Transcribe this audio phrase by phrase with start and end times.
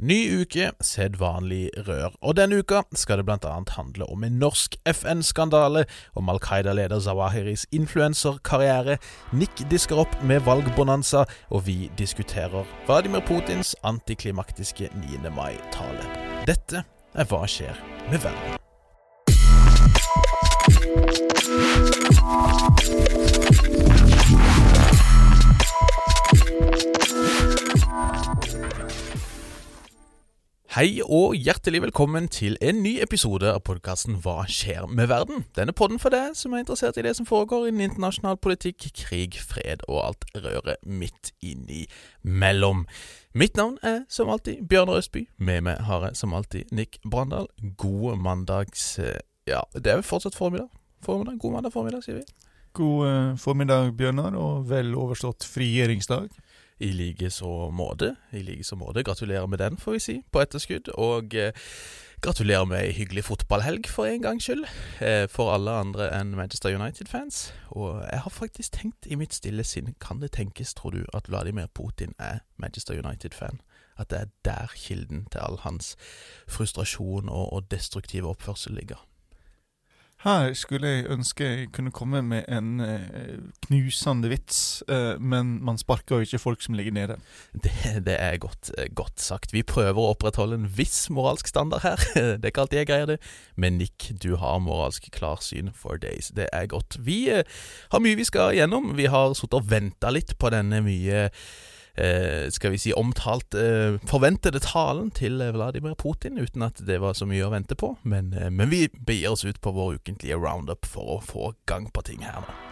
[0.00, 2.14] Ny uke, sedvanlig rør.
[2.24, 5.84] Og denne uka skal det annet handle om en norsk FN-skandale,
[6.16, 8.96] om Al Qaida-leder Zawahiris influenserkarriere,
[9.32, 15.20] Nick disker opp med valgbonanza, og vi diskuterer Vladimir Putins antiklimaktiske 9.
[15.36, 16.08] mai-tale.
[16.48, 16.80] Dette
[17.14, 17.76] er Hva skjer
[18.08, 18.56] med verden?
[30.70, 35.40] Hei og hjertelig velkommen til en ny episode av podkasten Hva skjer med verden?
[35.58, 39.34] Denne podden for deg som er interessert i det som foregår innen internasjonal politikk, krig,
[39.42, 42.84] fred og alt røret midt innimellom.
[43.34, 45.24] Mitt navn er som alltid Bjørnar Østby.
[45.42, 47.50] Med meg har jeg som alltid Nick Brandal.
[47.74, 48.92] God mandags...
[49.50, 50.70] Ja, det er jo fortsatt formiddag.
[51.02, 51.42] formiddag.
[51.42, 52.46] God mandag formiddag, sier vi.
[52.78, 56.30] God eh, formiddag, Bjørnar, og vel overstått frigjøringsdag.
[56.80, 58.16] I like så måte.
[58.32, 59.02] I like så måte.
[59.02, 60.88] Gratulerer med den, får vi si, på etterskudd.
[60.88, 61.52] Og eh,
[62.24, 64.64] gratulerer med ei hyggelig fotballhelg, for en gangs skyld.
[65.04, 67.52] Eh, for alle andre enn Manchester United-fans.
[67.76, 71.28] Og jeg har faktisk tenkt i mitt stille sinn, kan det tenkes, tror du, at
[71.28, 73.60] Vladimir Putin er Manchester United-fan?
[74.00, 75.96] At det er der kilden til all hans
[76.48, 79.09] frustrasjon og, og destruktive oppførsel ligger?
[80.20, 85.80] Her skulle jeg ønske jeg kunne komme med en eh, knusende vits, eh, men man
[85.80, 87.16] sparker jo ikke folk som ligger nede.
[87.54, 87.72] Det,
[88.04, 89.54] det er godt, eh, godt, sagt.
[89.56, 92.04] Vi prøver å opprettholde en viss moralsk standard her.
[92.40, 93.18] Det er ikke alltid jeg greier det,
[93.56, 96.28] men Nick, du har moralsk klarsyn for days.
[96.36, 96.98] Det er godt.
[97.00, 98.92] Vi har mye vi skal gjennom.
[99.00, 101.28] Vi har sittet og venta litt på denne mye
[102.50, 107.28] skal vi si, omtalt eh, forventede talen til Vladimir Putin, uten at det var så
[107.28, 107.94] mye å vente på.
[108.02, 111.90] Men, eh, men vi begir oss ut på vår ukentlige roundup for å få gang
[111.92, 112.69] på ting her nå.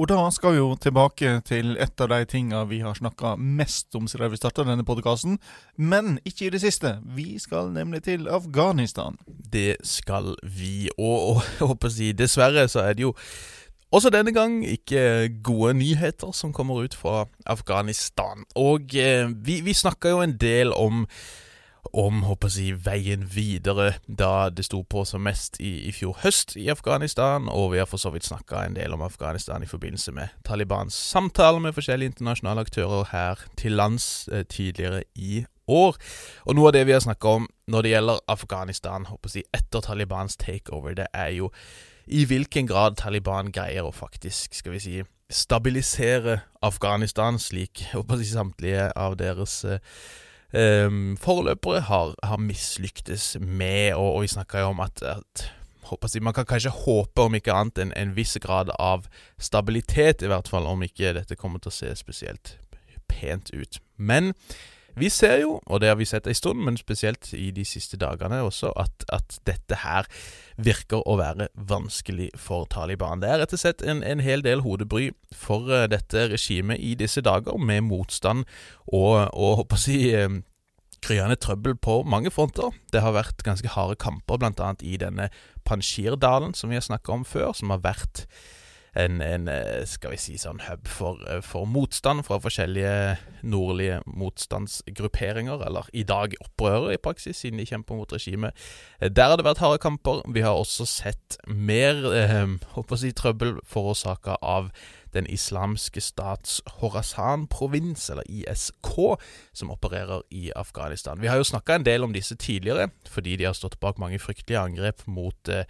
[0.00, 3.92] Og da skal vi jo tilbake til et av de tinga vi har snakka mest
[3.98, 5.36] om siden vi starta denne podkasten,
[5.76, 6.94] men ikke i det siste.
[7.04, 9.18] Vi skal nemlig til Afghanistan.
[9.28, 13.12] Det skal vi, og, og håper å si dessverre så er det jo
[13.92, 18.48] også denne gang ikke gode nyheter som kommer ut fra Afghanistan.
[18.56, 21.04] Og eh, vi, vi snakka jo en del om
[21.92, 26.56] om håper jeg, veien videre da det sto på som mest i, i, fjor høst
[26.60, 30.14] i Afghanistan, og vi har for så vidt snakka en del om Afghanistan i forbindelse
[30.16, 35.96] med Talibans samtaler med forskjellige internasjonale aktører her til lands eh, tidligere i år.
[36.46, 39.84] Og noe av det vi har snakka om når det gjelder Afghanistan håper jeg, etter
[39.84, 41.50] Talibans takeover, det er jo
[42.10, 44.96] i hvilken grad Taliban greier å faktisk, skal vi si,
[45.30, 49.78] stabilisere Afghanistan, slik håper jeg, samtlige av deres eh,
[50.52, 55.50] um, foreløpere har, har mislyktes med, og, og vi snakka jo om at, at
[56.22, 60.48] Man kan kanskje håpe, om ikke annet, en, en viss grad av stabilitet, i hvert
[60.48, 62.58] fall, om ikke dette kommer til å se spesielt
[63.10, 63.80] pent ut.
[63.96, 64.30] Men
[64.98, 67.98] vi ser jo, og det har vi sett en stund, men spesielt i de siste
[68.00, 70.08] dagene også, at, at, dette her
[70.60, 73.22] virker å være vanskelig for Taliban.
[73.22, 76.94] Det er rett og slett en, en hel del hodebry for uh, dette regimet i
[76.98, 78.46] disse dager, med motstand
[78.86, 80.00] og, og håper å si
[81.00, 82.74] kryende trøbbel på mange fronter.
[82.92, 84.72] Det har vært ganske harde kamper, bl.a.
[84.84, 85.30] i denne
[85.64, 88.26] Panjshirdalen som vi har snakka om før, som har vært
[88.96, 94.00] en, en, eh, skal vi si sånn hub for, eh, for, motstand fra forskjellige nordlige
[94.06, 98.56] motstandsgrupperinger, eller i dag opprørere i praksis, siden de kjemper mot regimet.
[99.00, 100.22] Eh, der har det vært harde kamper.
[100.32, 104.72] Vi har også sett mer eh, håper å si, trøbbel forårsaka av
[105.14, 109.18] den islamske stats Horasan-provins, eller ISK,
[109.52, 111.20] som opererer i Afghanistan.
[111.20, 114.18] Vi har jo snakka en del om disse tidligere, fordi de har stått bak mange
[114.22, 115.64] fryktelige angrep mot eh,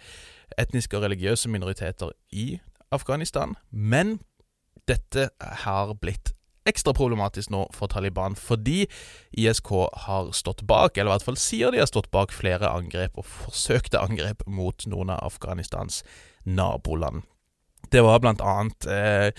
[0.61, 2.59] etniske og religiøse minoriteter i
[2.91, 3.55] Afghanistan.
[3.69, 4.19] Men
[4.89, 5.29] dette
[5.63, 6.33] har blitt
[6.69, 8.85] ekstra problematisk nå for Taliban, fordi
[9.37, 9.71] ISK
[10.05, 13.27] har stått bak, eller i hvert fall sier de har stått bak, flere angrep og
[13.27, 16.03] forsøkte angrep mot noen av Afghanistans
[16.45, 17.25] naboland.
[17.91, 19.33] Det var blant annet eh,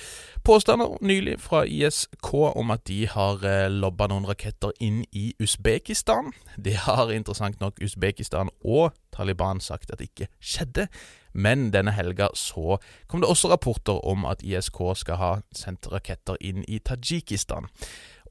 [0.44, 6.34] påstander nylig fra ISK om at de har eh, lobba noen raketter inn i Usbekistan.
[6.60, 10.88] Det har interessant nok Usbekistan og Taliban sagt at det ikke skjedde.
[11.32, 12.76] Men denne helga så
[13.08, 17.72] kom det også rapporter om at ISK skal ha sendt raketter inn i Tadsjikistan.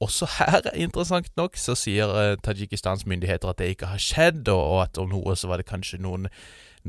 [0.01, 4.83] Også her, interessant nok, så sier eh, Tadsjikistans myndigheter at det ikke har skjedd, og
[4.83, 6.29] at om noe så var det kanskje noen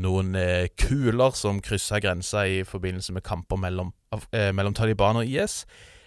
[0.01, 3.93] noen eh, kuler som kryssa grensa i forbindelse med kamper mellom,
[4.33, 5.63] eh, mellom Taliban og IS.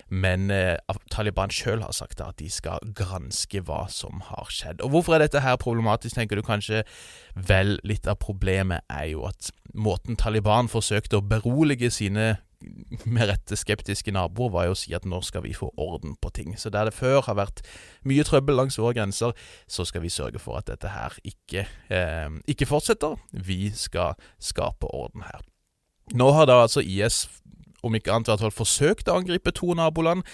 [0.09, 0.77] Men eh,
[1.11, 4.83] Taliban sjøl har sagt at de skal granske hva som har skjedd.
[4.85, 6.83] Og Hvorfor er dette her problematisk, tenker du kanskje?
[7.35, 12.35] Vel, litt av problemet er jo at måten Taliban forsøkte å berolige sine
[13.05, 16.31] med rette skeptiske naboer, var jo å si at nå skal vi få orden på
[16.35, 16.55] ting.
[16.59, 17.63] Så der det før har vært
[18.07, 19.35] mye trøbbel langs våre grenser,
[19.67, 23.17] så skal vi sørge for at dette her ikke, eh, ikke fortsetter.
[23.31, 25.43] Vi skal skape orden her.
[26.13, 27.25] Nå har da altså IS,
[27.83, 30.25] om ikke annet i hvert fall, forsøkt å angripe to naboland.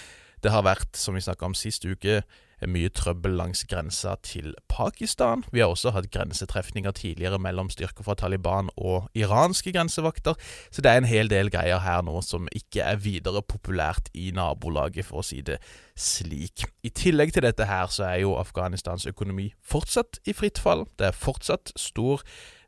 [0.42, 2.22] Det har vært, som vi snakka om sist uke,
[2.70, 5.44] mye trøbbel langs grensa til Pakistan.
[5.52, 10.38] Vi har også hatt grensetrefninger tidligere mellom styrker fra Taliban og iranske grensevakter,
[10.70, 14.30] så det er en hel del greier her nå som ikke er videre populært i
[14.34, 15.58] nabolaget, for å si det
[15.98, 16.66] slik.
[16.82, 20.86] I tillegg til dette her så er jo Afghanistans økonomi fortsatt i fritt fall.
[20.98, 22.22] Det er fortsatt stor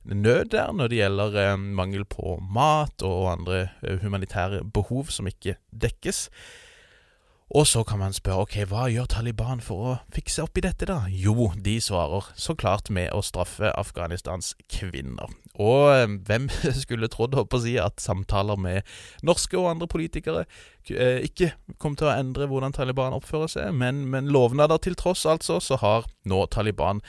[0.04, 5.28] nød der når det gjelder eh, mangel på mat og andre eh, humanitære behov som
[5.30, 6.28] ikke dekkes.
[7.54, 10.88] Og så kan man spørre ok, hva gjør Taliban for å fikse opp i dette,
[10.90, 11.04] da?
[11.06, 15.30] Jo, de svarer så klart med å straffe Afghanistans kvinner.
[15.54, 16.48] Og eh, hvem
[16.82, 18.90] skulle trodd, å si, at samtaler med
[19.22, 20.42] norske og andre politikere
[20.90, 25.22] eh, ikke kom til å endre hvordan Taliban oppfører seg, men, men lovnader til tross,
[25.22, 27.06] altså, så har nå Taliban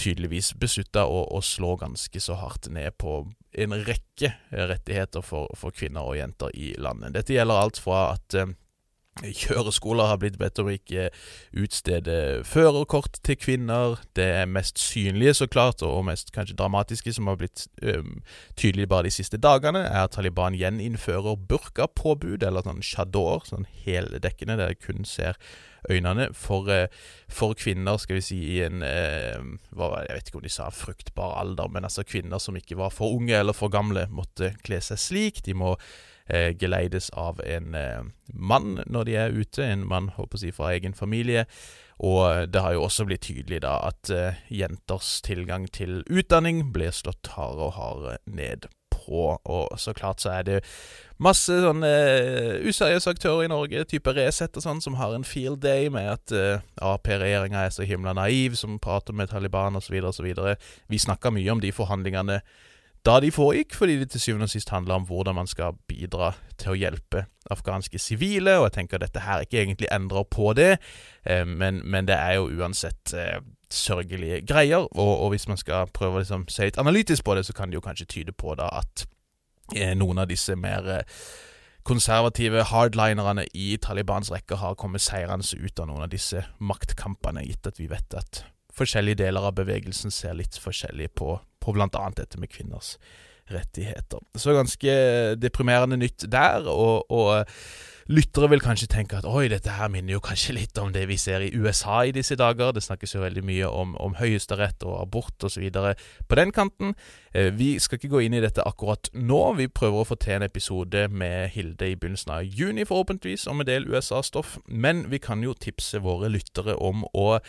[0.00, 3.26] tydeligvis beslutta å, å, slå ganske så hardt ned på
[3.56, 7.12] en rekke rettigheter for, for kvinner og jenter i landet.
[7.16, 8.56] Dette gjelder alt fra at eh,
[9.24, 11.06] Kjøreskoler har blitt bedt om ikke
[11.56, 13.96] utstede førerkort til kvinner.
[14.16, 18.20] Det mest synlige, så klart, og mest kanskje dramatiske, som har blitt um,
[18.60, 24.58] tydelig bare de siste dagene, er at Taliban gjeninnfører burkapåbud, eller sånn chador, sånn heldekkende,
[24.60, 25.40] der jeg kun ser
[25.88, 26.84] øynene, for, uh,
[27.32, 29.40] for, kvinner, skal vi si, i en uh,
[29.72, 32.92] hva, Jeg vet ikke om de sa fruktbar alder, men altså kvinner som ikke var
[32.92, 35.40] for unge eller for gamle, måtte kle seg slik.
[35.48, 35.78] De må
[36.28, 40.72] eh, geleides av en eh, mann når de er ute, en mann håper jeg, fra
[40.74, 41.46] egen familie.
[41.96, 46.92] Og det har jo også blitt tydelig da at eh, jenters tilgang til utdanning blir
[46.92, 48.68] slått hardere og hardere ned
[49.06, 49.38] på.
[49.44, 50.60] Og så klart så er det
[51.22, 55.62] masse sånne uh, useriøse aktører i Norge, type Resett og sånn, som har en field
[55.64, 59.96] day med at uh, Ap-regjeringa er så himla naiv, som prater med Taliban osv.
[60.10, 60.28] osv.
[60.92, 62.42] Vi snakka mye om de forhandlingene
[63.06, 66.32] da de foregikk, fordi det til syvende og sist handler om hvordan man skal bidra
[66.58, 70.52] til å hjelpe afghanske sivile, og jeg tenker at dette her ikke egentlig endrer på
[70.58, 70.72] det,
[71.24, 73.38] eh, men, men, det er jo uansett eh,
[73.70, 77.46] sørgelige greier, og, og, hvis man skal prøve å liksom, se litt analytisk på det,
[77.46, 79.06] så kan det jo kanskje tyde på da at
[79.76, 81.06] eh, noen av disse mer
[81.86, 87.70] konservative hardlinerne i Talibans rekker har kommet seirende ut av noen av disse maktkampene, gitt
[87.70, 88.42] at vi vet at
[88.76, 91.36] forskjellige deler av bevegelsen ser litt forskjellig på
[91.66, 92.06] på bl.a.
[92.16, 92.94] dette med kvinners
[93.50, 94.22] rettigheter.
[94.34, 94.94] Så ganske
[95.38, 97.44] deprimerende nytt der, og, og
[98.06, 101.16] Lyttere vil kanskje tenke at oi, dette her minner jo kanskje litt om det vi
[101.18, 102.70] ser i USA i disse dager.
[102.70, 105.64] Det snakkes jo veldig mye om, om høyesterett og abort osv.
[106.28, 106.94] på den kanten.
[107.36, 109.40] Eh, vi skal ikke gå inn i dette akkurat nå.
[109.58, 113.60] Vi prøver å få til en episode med Hilde i begynnelsen av juni, forhåpentligvis, om
[113.60, 114.54] en del USA-stoff.
[114.68, 117.40] Men vi kan jo tipse våre lyttere om å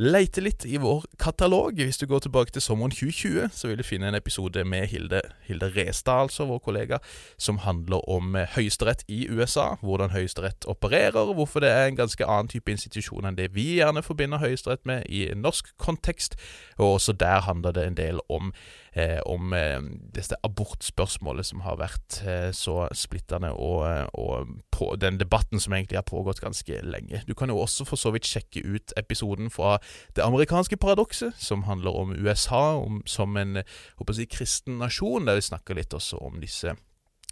[0.00, 1.76] leite litt i vår katalog.
[1.76, 5.20] Hvis du går tilbake til sommeren 2020, så vil du finne en episode med Hilde,
[5.46, 7.02] Hilde Restad, altså vår kollega,
[7.36, 9.76] som handler om høyesterett i USA.
[9.82, 13.78] hvordan hvordan Høyesterett opererer, hvorfor det er en ganske annen type institusjon enn det vi
[13.78, 16.36] gjerne forbinder Høyesterett med i norsk kontekst.
[16.78, 18.52] Og også der handler det en del om,
[18.94, 19.80] eh, om eh,
[20.14, 25.72] dette abortspørsmålet som har vært eh, så splittende, og, eh, og på den debatten som
[25.72, 27.22] egentlig har pågått ganske lenge.
[27.26, 29.78] Du kan jo også for så vidt sjekke ut episoden fra
[30.16, 33.62] Det amerikanske paradokset, som handler om USA om, som en
[33.98, 36.76] håper jeg, kristen nasjon, der vi snakker litt også om disse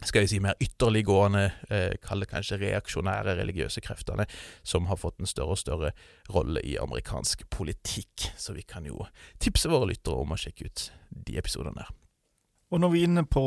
[0.02, 4.26] skal vi si, mer ytterliggående, eh, kall det kanskje reaksjonære religiøse kreftene,
[4.62, 5.92] som har fått en større og større
[6.34, 8.30] rolle i amerikansk politikk.
[8.36, 9.06] Så vi kan jo
[9.38, 11.92] tipse våre lyttere om å sjekke ut de episodene der.
[12.72, 13.44] Og når vi er inne på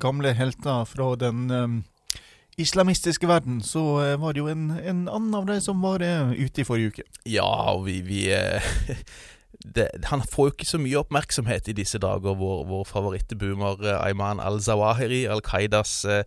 [0.00, 1.80] gamle helter fra den um,
[2.56, 6.32] islamistiske verden, så uh, var det jo en, en annen av dem som var uh,
[6.32, 7.04] ute i forrige uke.
[7.28, 8.24] Ja, og vi, vi
[9.64, 14.02] det, han får jo ikke så mye oppmerksomhet i disse dager, vår, vår favorittboomer eh,
[14.08, 16.22] Ayman al-Zawahiri, Al Qaidas eh,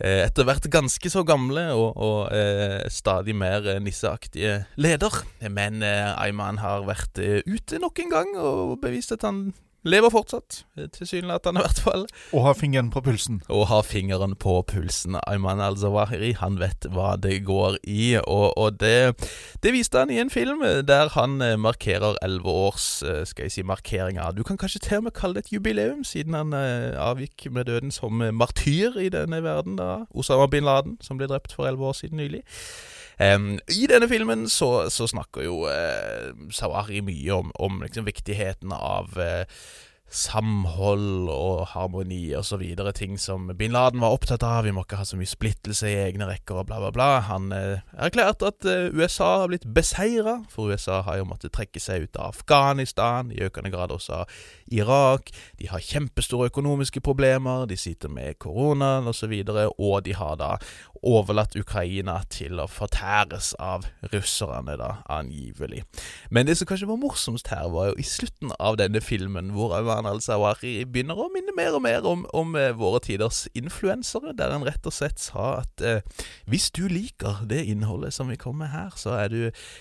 [0.00, 5.22] eh, etter hvert ganske så gamle og, og eh, stadig mer nisseaktige leder.
[5.46, 9.48] Men eh, Ayman har vært eh, ute nok en gang og bevist at han
[9.86, 12.06] lever fortsatt, tilsynelatende i hvert fall.
[12.32, 13.40] Og har fingeren på pulsen.
[13.48, 15.18] Og har fingeren på pulsen.
[15.26, 18.16] Ayman al-Zawahiri, han vet hva det går i.
[18.22, 19.14] Og, og det,
[19.62, 23.56] det, viste han i en film der han eh, markerer elleve års eh, skal jeg
[23.56, 24.34] si, markeringer.
[24.36, 27.70] Du kan kanskje til og med kalle det et jubileum, siden han eh, avgikk med
[27.70, 29.78] døden som martyr i denne verden.
[29.78, 30.06] da.
[30.14, 32.42] Osama bin Laden, som ble drept for elleve år siden nylig.
[33.16, 38.74] Um, I denne filmen så, så snakker jo uh, Sawari mye om, om liksom, viktigheten
[38.76, 39.44] av uh,
[40.06, 44.62] samhold og harmoni og så videre, ting som bin Laden var opptatt av.
[44.64, 47.08] Vi må ikke ha så mye splittelse i egne rekker og bla, bla, bla.
[47.26, 51.82] Han eh, erklærte at eh, USA har blitt beseira, for USA har jo måttet trekke
[51.82, 54.22] seg ut av Afghanistan, i økende grad også
[54.78, 55.34] Irak.
[55.58, 60.54] De har kjempestore økonomiske problemer, de sitter med koronaen og, så og de har da
[61.06, 65.84] overlatt Ukraina til å fortæres av russerne, da, angivelig.
[66.30, 69.76] Men det som kanskje var morsomst her, var jo i slutten av denne filmen, hvor
[69.76, 74.54] Ayman al-Zawahiri begynner å minne mer og mer om, om uh, våre tiders influensere, der
[74.54, 76.02] han rett og slett sa at eh,
[76.50, 79.38] hvis du liker det innholdet som vi kommer med her, så er du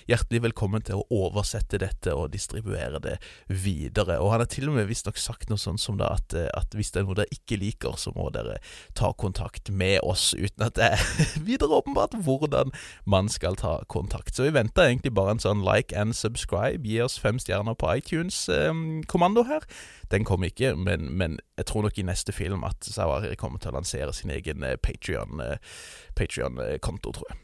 [0.10, 3.18] hjertelig velkommen til å oversette dette og distribuere det
[3.48, 4.18] videre.
[4.22, 6.76] Og han har til og med visstnok sagt noe sånt som da at, uh, at
[6.76, 8.60] hvis det er noe dere ikke liker, så må dere
[8.98, 11.15] ta kontakt med oss, uten at det er
[11.50, 12.74] videre åpenbart hvordan
[13.06, 14.36] man skal ta kontakt.
[14.36, 16.88] Så vi venter egentlig bare en sånn like and subscribe.
[16.88, 19.64] Gi oss fem stjerner på iTunes-kommando eh, her.
[20.12, 23.74] Den kommer ikke, men, men, jeg tror nok i neste film at Sawari kommer til
[23.74, 27.38] å lansere sin egen eh, Patrion-konto, eh, tror jeg.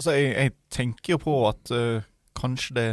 [0.00, 2.00] Altså, jeg, jeg, tenker jo på at uh,
[2.38, 2.90] kanskje det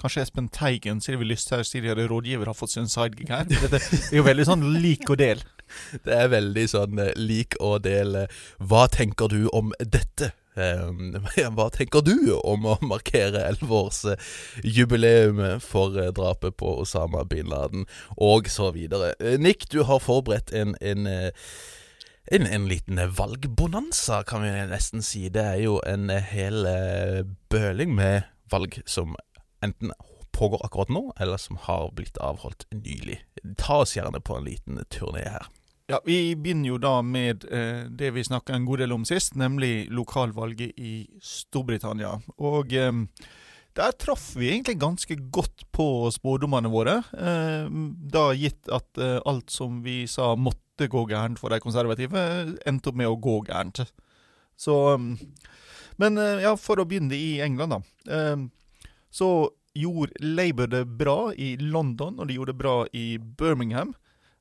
[0.00, 3.44] Kanskje Espen Teigen, Sylvi Lysthaug, tidligere rådgiver, har fått sin sidekick her.
[3.44, 5.42] Det er jo veldig sånn lik og del.
[6.04, 8.26] Det er veldig sånn uh, lik og del.
[8.58, 10.32] Hva tenker du om dette?
[10.58, 10.90] Uh,
[11.56, 17.82] hva tenker du om å markere elleveårsjubileum for uh, drapet på Osama bin Laden,
[18.16, 19.14] og så videre.
[19.38, 21.06] Nick, du har forberedt en, en
[22.30, 25.28] en, en, liten valgbonanza, kan vi nesten si.
[25.34, 26.68] Det er jo en hel
[27.50, 28.22] bøling med
[28.52, 29.16] valg som
[29.64, 29.90] enten
[30.40, 33.20] pågår akkurat nå, eller som har blitt avholdt nylig.
[33.58, 35.48] Ta oss gjerne på en liten turné her.
[35.90, 39.34] Ja, Vi begynner jo da med eh, det vi snakka en god del om sist,
[39.34, 42.12] nemlig lokalvalget i Storbritannia.
[42.38, 42.92] Og eh,
[43.74, 47.00] der traff vi egentlig ganske godt på spådommene våre.
[47.10, 47.66] Eh,
[48.14, 52.22] da gitt at eh, alt som vi sa måtte gå gærent for de konservative,
[52.62, 53.82] endte opp med å gå gærent.
[54.54, 55.08] Så eh,
[55.98, 58.38] Men eh, ja, for å begynne i England, da
[59.10, 63.90] så gjorde Labour det bra i London, og de gjorde det bra i Birmingham.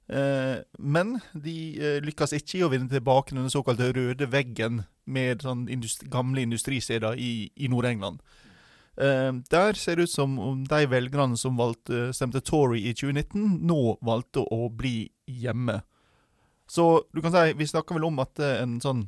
[0.09, 5.43] Eh, men de eh, lykkes ikke i å vinne tilbake den såkalte røde veggen med
[5.45, 8.23] sånn industri, gamle industristeder i, i Nord-England.
[8.97, 13.61] Eh, der ser det ut som om de velgerne som valgte, stemte Tory i 2019,
[13.69, 15.83] nå valgte å bli hjemme.
[16.69, 19.07] Så du kan si, vi snakker vel om at en sånn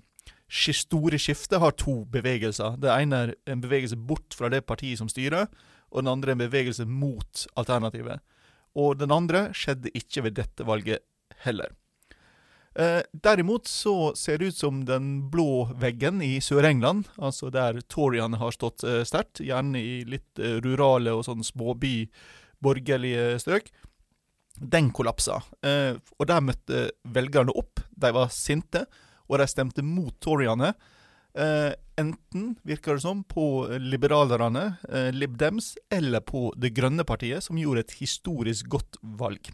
[0.51, 2.77] store skifte har to bevegelser.
[2.81, 5.47] Det ene er en bevegelse bort fra det partiet som styrer,
[5.91, 8.21] og den andre er en bevegelse mot alternativet.
[8.79, 11.03] Og den andre skjedde ikke ved dette valget
[11.45, 11.73] heller.
[12.79, 18.39] Eh, derimot så ser det ut som den blå veggen i Sør-England, altså der toryene
[18.39, 22.05] har stått eh, sterkt, gjerne i litt eh, rurale og sånn småby,
[22.63, 23.67] borgerlige strøk,
[24.55, 25.41] den kollapsa.
[25.67, 27.83] Eh, og der møtte velgerne opp.
[27.91, 28.85] De var sinte
[29.31, 30.73] og de stemte mot toryene.
[31.33, 37.43] Eh, enten, virker det som, på liberalerne, eh, Lib Dems, eller på Det grønne partiet,
[37.43, 39.51] som gjorde et historisk godt valg.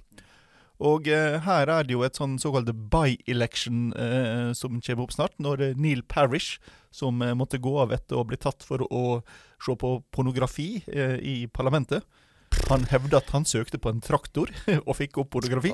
[0.77, 5.37] Og eh, her er det jo et sånn såkalt by-election eh, som kommer opp snart,
[5.41, 6.57] når Neil Parish,
[6.93, 9.21] som eh, måtte gå av etter å bli tatt for å
[9.61, 12.05] se på pornografi eh, i parlamentet
[12.67, 14.51] Han hevda at han søkte på en traktor
[14.87, 15.71] og fikk opp pornografi,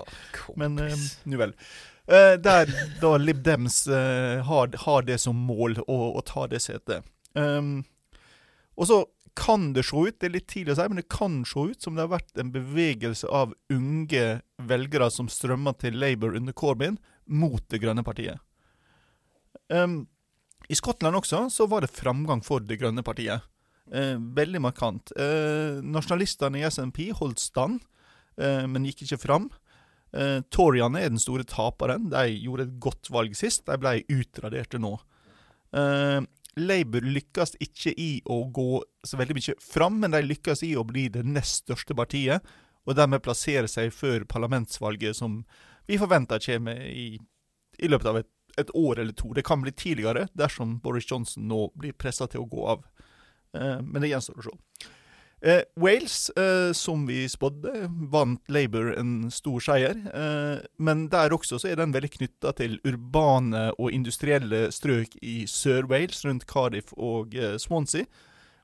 [0.59, 1.55] men nu vel.
[2.03, 2.67] Uh, der
[2.99, 7.05] da Lib Dems uh, har, har, det som mål å, å ta det setet.
[7.31, 7.85] Um,
[8.75, 8.97] og så
[9.39, 11.81] kan det se ut, det er litt tidlig å si, men det kan se ut
[11.81, 14.25] som det har vært en bevegelse av unge
[14.61, 18.41] velgere som strømmer til Labour under Corbyn, mot Det grønne partiet.
[19.71, 20.03] Um,
[20.67, 23.47] I Skottland også så var det framgang for Det grønne partiet.
[23.91, 25.11] Uh, veldig markant.
[25.83, 27.81] nasjonalistene i SNP holdt stand,
[28.37, 29.51] men gikk ikke fram.
[30.13, 32.09] Eh, Toryene er den store taperen.
[32.13, 33.65] De gjorde et godt valg sist.
[33.65, 34.93] De ble utraderte nå.
[35.73, 36.19] Eh,
[36.61, 40.85] Labour lykkes ikke i å gå så veldig mye fram, men de lykkes i å
[40.85, 42.45] bli det nest største partiet,
[42.85, 45.41] og dermed plassere seg før parlamentsvalget, som
[45.89, 47.17] vi forventer kommer i,
[47.79, 49.31] i løpet av et, et, år eller to.
[49.33, 52.85] Det kan bli tidligere dersom Boris Johnson nå blir pressa til å gå av.
[53.53, 54.89] Uh, men det gjenstår å se.
[55.43, 59.97] Eh, Wales, eh, som vi spådde, vant Labour en stor seier.
[60.15, 65.43] Eh, men der også så er den veldig knytta til urbane og industrielle strøk i
[65.43, 68.07] Sør-Wales, rundt Cardiff og eh, Swansea.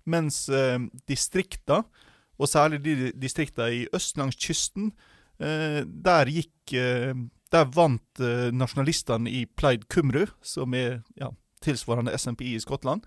[0.07, 0.79] Mens eh,
[1.11, 1.83] distrikta,
[2.39, 4.93] og særlig de distrikta i øst langs kysten,
[5.43, 7.13] eh, der gikk eh,
[7.49, 11.31] Der vant eh, nasjonalistene i Plaid Cymru, som er ja,
[11.65, 13.01] tilsvarende SNP i Skottland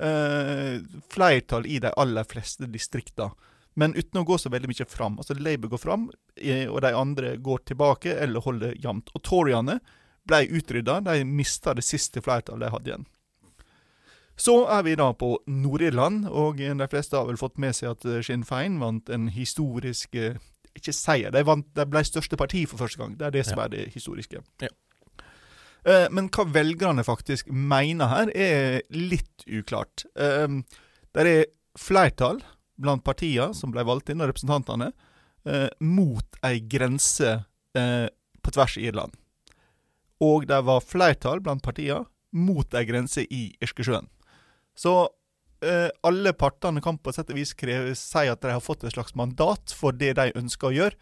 [0.00, 3.30] eh, flertall i de aller fleste distrikter.
[3.78, 5.18] Men uten å gå så veldig mye fram.
[5.20, 9.10] Altså Labour går fram, eh, og de andre går tilbake eller holder jevnt.
[9.14, 9.78] Og Toryene
[10.26, 11.00] ble utrydda.
[11.06, 13.06] De mista det siste flertallet de hadde igjen.
[14.38, 18.04] Så er vi da på Nord-Irland, og de fleste har vel fått med seg at
[18.06, 20.36] eh, Sinn Fein vant en historisk eh,
[20.78, 23.16] Ikke seier, de, vant, de ble største parti for første gang.
[23.18, 23.64] Det er det som Ja.
[23.64, 24.42] er det historiske.
[24.62, 24.68] Ja.
[25.86, 30.06] Eh, Men hva velgerne faktisk mener her, er litt uklart.
[30.16, 30.48] Eh,
[31.14, 31.46] Det er
[31.78, 32.42] flertall
[32.78, 34.92] blant partiene som ble valgt inn, og representantene,
[35.46, 37.44] eh, mot ei grense
[37.74, 39.12] på tvers i Irland.
[40.20, 44.08] Og det var flertall blant partiene mot ei grense i Irskesjøen.
[44.74, 45.08] Så
[46.02, 48.92] alle partene kan på et sett og vis kreve, si at de har fått et
[48.92, 50.96] slags mandat for det de ønsker å gjøre.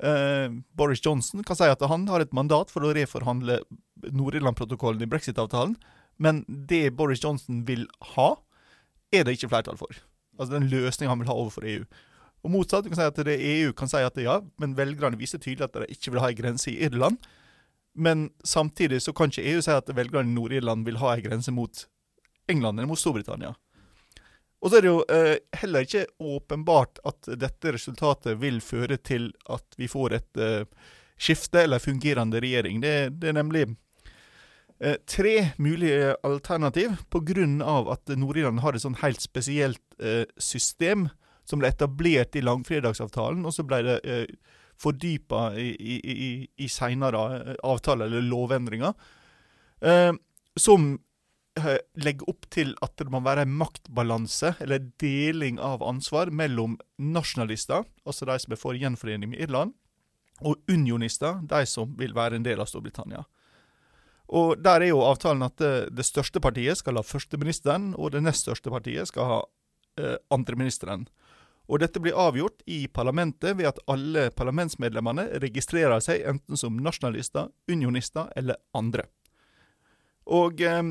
[0.00, 3.60] Eh, Boris Johnson kan si at han har et mandat for å reforhandle
[4.08, 5.74] Nord-Irland-protokollen i brexit-avtalen,
[6.20, 8.30] men det Boris Johnson vil ha,
[9.12, 9.92] er det ikke flertall for.
[10.38, 11.84] Altså den løsninga han vil ha overfor EU.
[12.40, 15.18] Og motsatt, du kan si at det EU kan si at det ja, men velgerne
[15.20, 17.20] viser tydelig at de ikke vil ha ei grense i Irland.
[17.92, 21.52] Men samtidig så kan ikke EU si at velgerne i Nord-Irland vil ha ei grense
[21.52, 21.84] mot
[22.48, 23.52] England eller mot Storbritannia.
[24.60, 29.30] Og så er det jo eh, heller ikke åpenbart at dette resultatet vil føre til
[29.48, 30.90] at vi får et eh,
[31.20, 32.82] skifte eller fungerende regjering.
[32.82, 33.64] Det, det er nemlig
[34.80, 37.48] eh, tre mulige alternativ pga.
[37.92, 41.08] at Nord-Irland har et sånn helt spesielt eh, system
[41.48, 44.26] som ble etablert i langfredagsavtalen, og så ble det eh,
[44.80, 46.30] fordypa i, i, i,
[46.64, 48.92] i seinere eh, avtaler eller lovendringer,
[49.80, 50.12] eh,
[50.56, 50.92] som
[51.58, 57.84] legger opp til at det må være en maktbalanse, eller deling av ansvar, mellom nasjonalister,
[58.06, 59.74] altså de som er for gjenforening med Irland,
[60.40, 63.24] og unionister, de som vil være en del av Storbritannia.
[64.30, 68.22] Og Der er jo avtalen at det, det største partiet skal ha førsteministeren, og det
[68.22, 69.40] nest største partiet skal ha
[69.98, 71.08] eh, andreministeren.
[71.70, 77.50] Og Dette blir avgjort i parlamentet ved at alle parlamentsmedlemmene registrerer seg enten som nasjonalister,
[77.70, 79.04] unionister eller andre.
[80.30, 80.82] Og eh,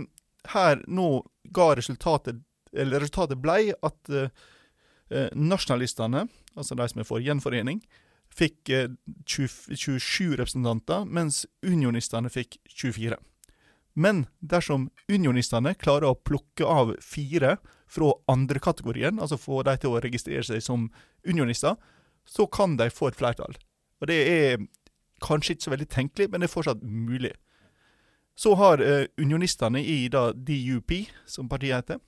[0.48, 1.10] her nå
[1.53, 2.39] ga resultatet
[2.74, 4.30] eller resultatet blei at eh,
[5.10, 7.82] eh, nasjonalistene, altså de som er for gjenforening,
[8.34, 8.91] fikk eh,
[9.25, 13.17] 20, 27 representanter, mens unionistene fikk 24.
[13.99, 17.58] Men dersom unionistene klarer å plukke av fire
[17.89, 20.91] fra andre kategorien, altså få de til å registrere seg som
[21.25, 21.75] unionister,
[22.30, 23.58] så kan de få et flertall.
[23.99, 24.62] Og det er
[25.25, 27.34] kanskje ikke så veldig tenkelig, men det er fortsatt mulig.
[28.39, 30.93] Så har eh, unionistene i da DUP,
[31.28, 31.99] som partiet heter,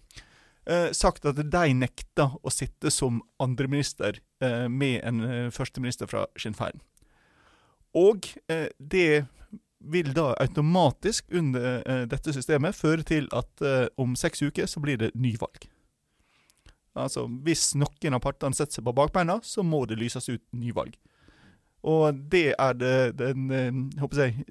[0.66, 6.24] eh, sagt at de nekter å sitte som andreminister eh, med en eh, førsteminister fra
[6.40, 6.80] Sinn Féin.
[8.00, 9.26] Og eh, det
[9.82, 13.68] vil da automatisk under eh, dette systemet føre til at
[14.00, 15.68] om seks uker så blir det nyvalg.
[16.96, 20.96] Altså, hvis noen av partene setter seg på bakbeina, så må det lyses ut nyvalg.
[21.88, 24.48] Og det er det den eh, håper jeg,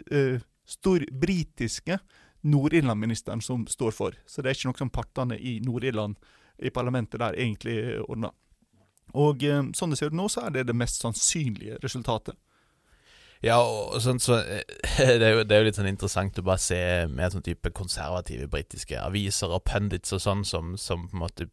[0.71, 1.99] eh, stor britiske
[2.43, 4.17] Nord-Irland-ministeren som står for.
[4.27, 6.17] Så det er ikke noe som partene i Nord-Irland,
[6.61, 8.33] i parlamentet der, egentlig ordner.
[9.17, 12.39] Og eh, sånn det ser ut nå, så er det det mest sannsynlige resultatet.
[13.41, 14.43] Ja, og sånn så
[15.01, 17.73] det, er jo, det er jo litt sånn interessant å bare se mer sånn type
[17.77, 21.49] konservative britiske aviser og pundits og sånn som, som på en måte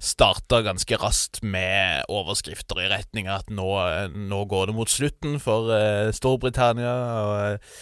[0.00, 3.68] starter ganske raskt med overskrifter i retning av at nå,
[4.16, 6.94] nå går det mot slutten for eh, Storbritannia.
[7.20, 7.74] og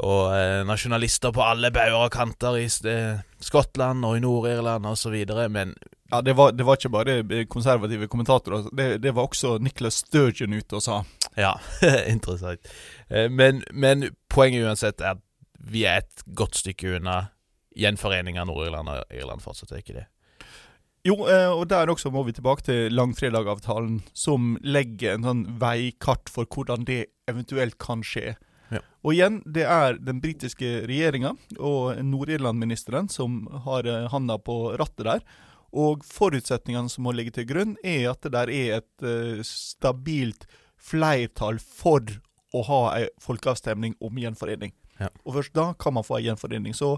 [0.00, 5.16] og eh, nasjonalister på alle bauger og kanter i eh, Skottland og i Nord-Irland osv.
[5.52, 5.74] Men
[6.12, 8.70] Ja, det var, det var ikke bare eh, konservative kommentatorer.
[8.72, 11.02] Det, det var også Nicholas Sturgeon ute og sa.
[11.36, 11.54] Ja,
[12.14, 12.60] interessant.
[13.08, 15.22] Eh, Men, men poenget uansett er at
[15.62, 17.28] vi er et godt stykke unna
[17.78, 20.08] gjenforening av Nord-Irland og Irland fortsatt, er ikke det?
[21.06, 26.30] Jo, eh, og der også må vi tilbake til langfredagavtalen, som legger en sånn veikart
[26.30, 28.36] for hvordan det eventuelt kan skje.
[28.72, 28.82] Ja.
[29.04, 35.06] Og igjen, det er den britiske regjeringa og Nord-Irland-ministeren som har eh, handa på rattet
[35.08, 35.24] der.
[35.72, 40.46] Og forutsetningene som må ligge til grunn, er at det der er et eh, stabilt
[40.82, 42.04] flertall for
[42.52, 44.74] å ha ei folkeavstemning om gjenforening.
[45.00, 45.08] Ja.
[45.24, 46.74] Og først da kan man få ei gjenforening.
[46.76, 46.96] Så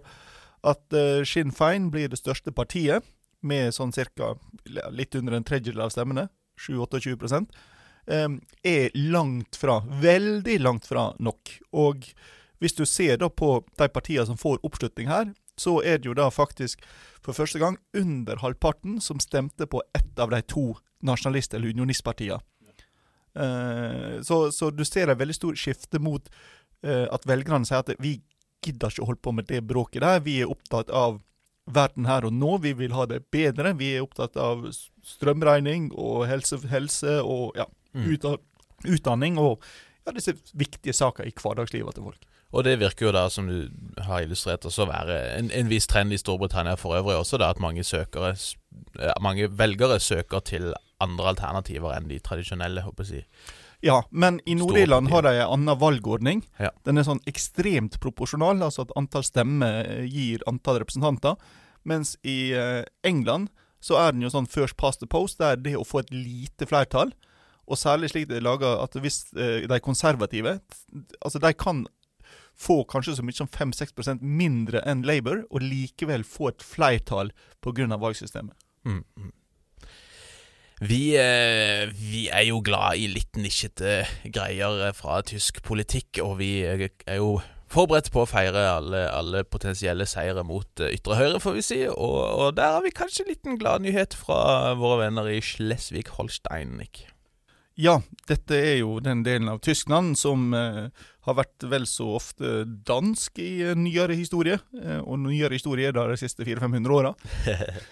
[0.64, 3.04] at uh, Sinn Fein blir det største partiet,
[3.44, 4.30] med sånn cirka
[4.64, 7.42] litt under en tredjedel av stemmene, 7-28 eh,
[8.06, 11.54] er langt fra, veldig langt fra nok.
[11.72, 12.04] Og
[12.60, 16.16] hvis du ser da på de partiene som får oppslutning her, så er det jo
[16.18, 16.82] da faktisk
[17.24, 22.40] for første gang under halvparten som stemte på ett av de to nasjonalist- eller unionistpartiene.
[23.34, 26.28] Eh, så, så, du ser et veldig stort skifte mot
[26.86, 28.20] eh, at velgerne sier at vi
[28.64, 30.22] gidder ikke å holde på med det bråket der.
[30.24, 31.20] Vi er opptatt av
[31.64, 32.58] verden her og nå.
[32.62, 33.74] Vi vil ha det bedre.
[33.80, 34.68] Vi er opptatt av
[35.04, 38.94] strømregning og helse, helse og ja, mm.
[38.94, 39.64] utdanning og
[40.04, 42.30] ja, disse viktige saker i hverdagslivet til folk.
[42.54, 43.66] Og det virker jo da, som du
[44.06, 47.50] har illustrert, også å være en, en viss trend i Storbritannia for øvrig også, da
[47.50, 48.34] at mange, søkere,
[49.24, 50.70] mange velgere søker til
[51.02, 53.26] andre alternativer enn de tradisjonelle, håper jeg.
[53.84, 56.44] Ja, men i Nord-Irland har de en annen valgordning.
[56.62, 56.70] Ja.
[56.86, 61.36] Den er sånn ekstremt proporsjonal, altså at antall stemmer eh, gir antall representanter.
[61.84, 63.50] Mens i eh, England
[63.84, 66.14] så er den jo sånn first past the post, det er det å få et
[66.14, 67.12] lite flertall.
[67.66, 70.58] Og særlig slik det er laga at hvis eh, de konservative
[71.24, 71.86] Altså, de kan
[72.54, 77.32] få kanskje så mye som 5-6% mindre enn Labour, og likevel få et flertall
[77.64, 77.96] pga.
[77.98, 78.54] valgsystemet.
[78.84, 79.32] Mm, mm.
[80.84, 86.62] Vi, eh, vi, er jo glad i litt nisjete greier fra tysk politikk, og vi
[86.66, 87.38] er jo
[87.74, 91.80] forberedt på å feire alle, alle potensielle seire mot eh, ytre høyre, får vi si.
[91.88, 97.06] Og, og der har vi kanskje en liten gladnyhet fra våre venner i Schleswig-Holstein, Nick.
[97.74, 97.96] Ja,
[98.28, 100.84] dette er jo den delen av Tyskland som eh,
[101.26, 104.60] har vært vel så ofte dansk i eh, nyere historie.
[104.78, 107.10] Eh, og nyere historie er da de siste 400-500 åra.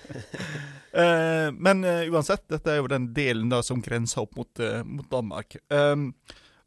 [1.03, 4.85] eh, men eh, uansett, dette er jo den delen da som grenser opp mot, eh,
[4.87, 5.59] mot Danmark.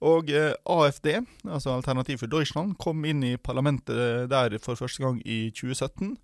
[0.05, 1.07] og AFD,
[1.47, 6.17] altså Alternativ for Deutschland, kom inn i parlamentet der for første gang i 2017.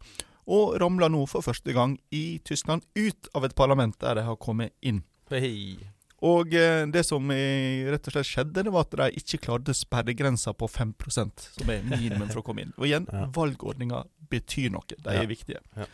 [0.51, 4.35] Og ramla nå for første gang i Tyskland ut av et parlament der de har
[4.35, 5.05] kommet inn.
[5.31, 5.79] Hei.
[6.21, 10.53] Og eh, det som rett og slett skjedde, det var at de ikke klarte sperregrensa
[10.53, 12.75] på 5% som er minimum for å komme inn.
[12.77, 13.25] Og igjen, ja.
[13.33, 14.85] valgordninga betyr noe.
[14.91, 15.29] De er ja.
[15.29, 15.63] viktige.
[15.77, 15.87] Ja.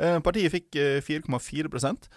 [0.00, 2.10] Eh, partiet fikk 4,4 eh,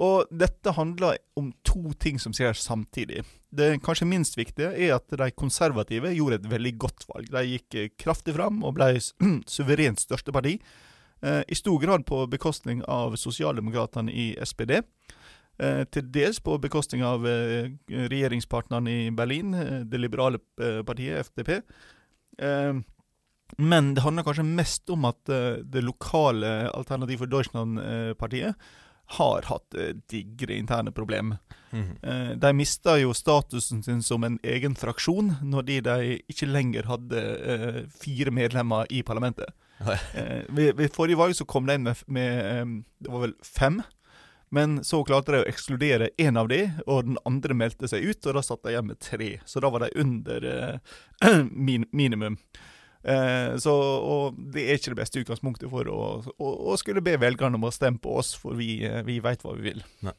[0.00, 3.24] og dette handler om to ting som skjer samtidig.
[3.50, 7.28] Det kanskje minst viktige er at de konservative gjorde et veldig godt valg.
[7.34, 8.94] De gikk kraftig fram og ble
[9.58, 10.56] suverent største parti.
[11.20, 14.78] I stor grad på bekostning av sosialdemokratene i SPD.
[15.60, 20.40] Eh, til dels på bekostning av regjeringspartneren i Berlin, eh, det liberale
[20.86, 21.60] partiet, FDP.
[23.58, 28.54] Men det handler kanskje mest om at det lokale Alternativ for Deutschland-partiet
[29.18, 29.76] har hatt
[30.08, 31.36] digre interne problemer.
[31.74, 32.38] Mm.
[32.40, 37.24] De mista jo statusen sin som en egen fraksjon når de, de ikke lenger hadde
[38.00, 39.50] fire medlemmer i parlamentet.
[40.48, 43.82] ved, ved, forrige valg så kom de inn med, med det var vel fem
[44.50, 48.26] men så klarte de å ekskludere én av de, og den andre meldte seg ut,
[48.26, 49.30] og da satt de igjen med tre.
[49.46, 51.36] Så da var de under eh,
[51.68, 52.38] min minimum.
[53.02, 56.00] Eh, så, og det er ikke det beste utgangspunktet for å,
[56.34, 59.46] å, å skulle be velgerne om å stemme på oss, for vi, eh, vi veit
[59.46, 59.86] hva vi vil.
[60.06, 60.16] Nei.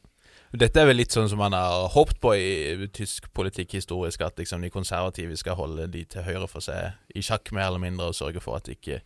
[0.51, 4.39] Dette er vel litt sånn som man har håpet på i tysk politikk historisk, at
[4.39, 8.09] liksom de konservative skal holde de til høyre for seg i sjakk, mer eller mindre,
[8.11, 8.99] og sørge for at det ikke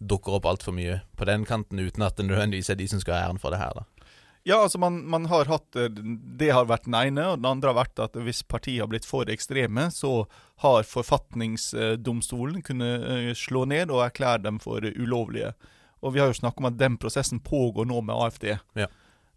[0.00, 3.16] dukker opp altfor mye på den kanten, uten at det nødvendigvis er de som skal
[3.16, 3.76] ha æren for det her.
[3.76, 3.95] da.
[4.46, 5.88] Ja, altså man, man, har hatt eh,
[6.38, 9.08] Det har vært den ene, og den andre har vært at hvis partiet har blitt
[9.08, 10.28] for ekstreme, så
[10.62, 15.50] har forfatningsdomstolen kunnet eh, slå ned og erklære dem for ulovlige.
[16.06, 18.46] Og vi har jo snakket om at den prosessen pågår nå med AFD.
[18.78, 18.86] Ja.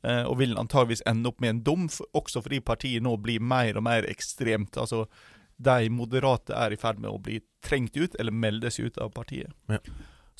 [0.05, 3.81] Eh, og vil antageligvis ende opp med en dom, også fordi partiet nå blir mer
[3.81, 4.77] og mer ekstremt.
[4.77, 5.07] Altså,
[5.57, 9.09] de moderate er i ferd med å bli trengt ut, eller melde seg ut av
[9.17, 9.57] partiet.
[9.73, 9.81] Ja.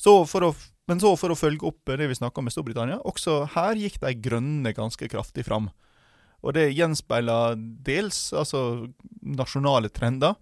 [0.00, 0.54] Så for å
[0.90, 4.00] men så for å følge opp det vi snakka om med Storbritannia, også her gikk
[4.02, 5.68] de grønne ganske kraftig fram.
[6.42, 7.54] Og det gjenspeiler
[7.86, 8.88] dels altså
[9.22, 10.34] nasjonale trender,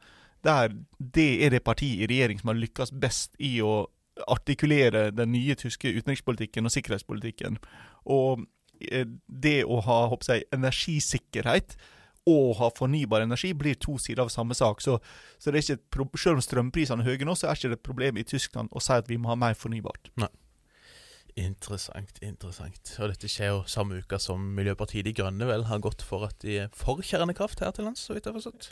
[0.47, 3.91] der det er det partiet i regjering som har lykkes best i å
[4.31, 7.59] artikulere den nye tyske utenrikspolitikken og sikkerhetspolitikken.
[8.09, 8.47] Og
[8.81, 11.77] eh, det å ha jeg, energisikkerhet
[12.29, 14.83] og ha fornybar energi blir to sider av samme sak.
[14.85, 14.99] Så,
[15.39, 17.81] så det er ikke et, selv om strømprisene er høye nå, så er ikke det
[17.81, 20.13] et problem i Tyskland å si at vi må ha mer fornybart.
[20.21, 20.31] Nei.
[21.39, 22.97] Interessant, interessant.
[22.99, 26.35] Og dette skjer jo samme uke som Miljøpartiet De Grønne vel har gått for at
[26.43, 28.71] de er for kjernekraft her til lands, så vidt jeg har forstått?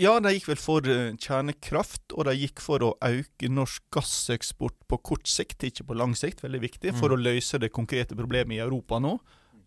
[0.00, 4.80] Ja, de gikk vel for eh, kjernekraft, og de gikk for å øke norsk gasseksport
[4.90, 7.14] på kort sikt, ikke på lang sikt, veldig viktig, for mm.
[7.14, 9.14] å løse det konkrete problemet i Europa nå.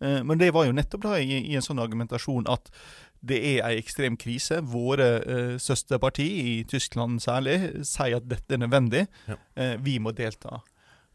[0.04, 2.68] Eh, men det var jo nettopp da i, i en sånn argumentasjon at
[3.20, 4.60] det er ei ekstrem krise.
[4.62, 9.06] Våre eh, søsterparti, i Tyskland særlig, sier at dette er nødvendig.
[9.28, 9.38] Ja.
[9.56, 10.60] Eh, vi må delta.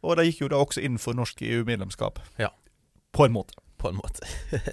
[0.04, 2.20] Og de gikk jo da også inn for norsk EU-medlemskap.
[2.40, 2.52] Ja.
[3.14, 3.56] På en måte.
[3.80, 4.28] På en måte.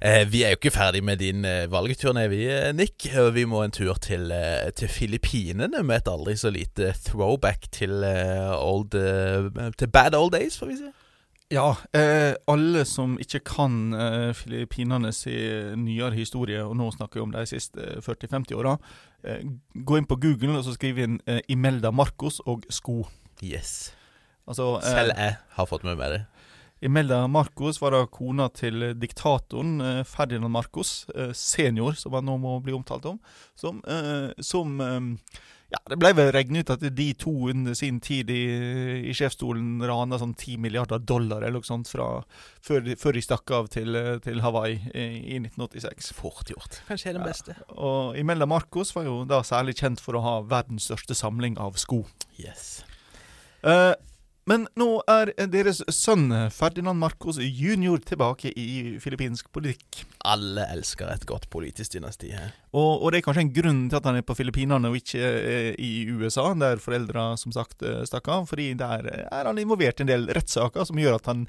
[0.00, 3.04] Eh, vi er jo ikke ferdig med din eh, valgturné, vi, eh, Nick.
[3.34, 4.32] Vi må en tur til,
[4.76, 8.00] til Filippinene med et aldri så lite throwback til,
[8.56, 8.96] old,
[9.76, 10.88] til bad old days, får vi si.
[11.50, 15.34] Ja, eh, alle som ikke kan eh, Filippinene si
[15.74, 18.76] nyere historie, og nå snakker vi om de siste 40-50 åra,
[19.26, 19.42] eh,
[19.74, 23.00] gå inn på Google og så skriv inn eh, Imelda Marcos og sko.
[23.42, 23.90] Yes.
[24.46, 26.22] Altså, eh, Selv jeg har fått med meg det.
[26.86, 32.38] Imelda Marcos var da kona til diktatoren eh, Ferdinand Marcos, eh, senior, som han nå
[32.40, 33.18] må bli omtalt om.
[33.58, 34.78] Som, eh, som
[35.70, 38.40] Ja, det ble vel regnet ut at de to under sin tid i,
[39.06, 42.08] i sjefsstolen rana sånn 10 milliarder dollar eller noe sånt fra,
[42.66, 45.04] før, de, før de stakk av til, til Hawaii i,
[45.36, 46.10] i 1986.
[46.18, 46.80] Fort gjort.
[46.88, 47.30] Kanskje er den Ja.
[47.30, 47.54] beste.
[47.78, 51.78] Og Imelda Marcos var jo da særlig kjent for å ha verdens største samling av
[51.78, 52.02] sko.
[52.42, 52.82] Yes.
[53.62, 53.92] Eh,
[54.50, 58.00] men nå er deres sønn Ferdinand Marcos jr.
[58.02, 60.02] tilbake i filippinsk politikk.
[60.26, 62.50] Alle elsker et godt politisk dynasti her.
[62.74, 65.20] Og, og det er kanskje en grunn til at han er på Filippinene og ikke
[65.22, 68.48] eh, i USA, der foreldra som sagt eh, stakk av.
[68.50, 71.46] Fordi der er han involvert i en del rettssaker som gjør at han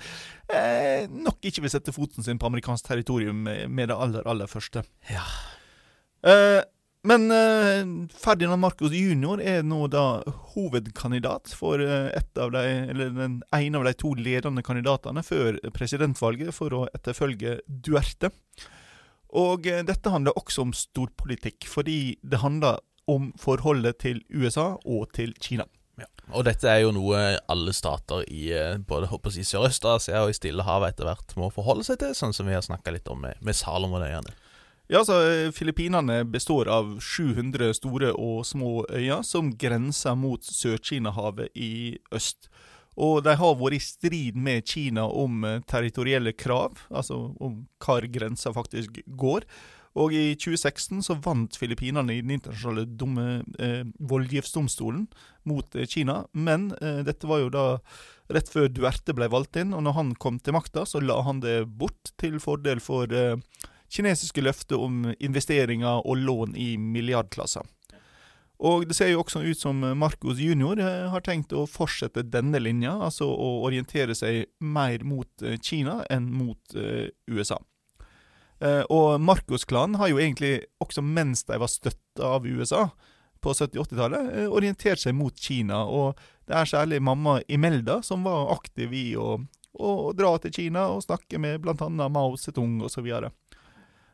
[0.53, 4.49] eh, nok ikke vil sette foten sin på amerikansk territorium med, med det aller, aller
[4.51, 4.85] første.
[5.09, 5.25] Ja.
[6.21, 6.61] Eh,
[7.07, 7.81] men eh,
[8.13, 9.41] Ferdinand Marcos jr.
[9.41, 10.21] er nå da
[10.53, 12.61] hovedkandidat for eh, et av de,
[12.93, 18.29] eller den ene av de to ledende kandidatene før presidentvalget for å etterfølge Duerte.
[19.33, 25.09] Og eh, dette handler også om storpolitikk, fordi det handler om forholdet til USA og
[25.17, 25.65] til Kina.
[25.99, 26.07] Ja.
[26.37, 27.17] Og dette er jo noe
[27.51, 31.99] alle stater i eh, både jeg, Sørøst-Asia og i Stillehavet etter hvert må forholde seg
[32.03, 34.37] til, sånn som vi har snakka litt om med, med Salomonøyene.
[34.91, 41.95] Ja, altså, Filippinene består av 700 store og små øyer som grenser mot Sør-Kina-havet i
[42.11, 42.49] øst.
[42.99, 48.09] Og de har vært i strid med Kina om eh, territorielle krav, altså om hvor
[48.11, 49.47] grensa faktisk går.
[49.95, 55.07] Og i 2016 så vant Filippinene i den internasjonale dumme eh, voldgiftsdomstolen
[55.47, 56.25] mot eh, Kina.
[56.35, 57.65] Men eh, dette var jo da
[58.27, 61.39] rett før Duerte ble valgt inn, og når han kom til makta, så la han
[61.39, 63.39] det bort til fordel for eh,
[63.91, 67.67] kinesiske løftet om investeringer og lån i milliardklasser.
[68.61, 70.79] Og det ser jo også ut som Marcos jr.
[70.79, 76.03] eh, har tenkt å fortsette denne linja, altså å orientere seg mer mot eh, Kina
[76.13, 77.59] enn mot eh, USA.
[78.93, 82.83] Og Marcos-klanen har jo egentlig, også mens de var støtta av USA
[83.41, 85.83] på 70-80-tallet, eh, orientert seg mot Kina.
[85.85, 89.39] Og det er særlig mamma Imelda som var aktiv i å,
[89.73, 91.89] å dra til Kina og snakke med bl.a.
[91.89, 93.01] Mao Zedong osv.
[93.01, 93.40] Og, Så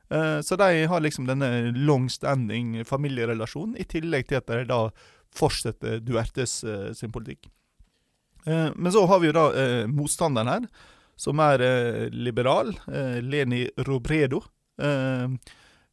[0.10, 4.82] de har liksom denne long standing familierelasjonen, i tillegg til at de da
[5.36, 7.50] fortsetter Duertes eh, sin politikk.
[8.46, 10.67] Eh, Men så har vi jo da eh, motstanderen her,
[11.17, 14.43] som er eh, liberal, eh, Leni Robredo.
[14.80, 15.28] Eh,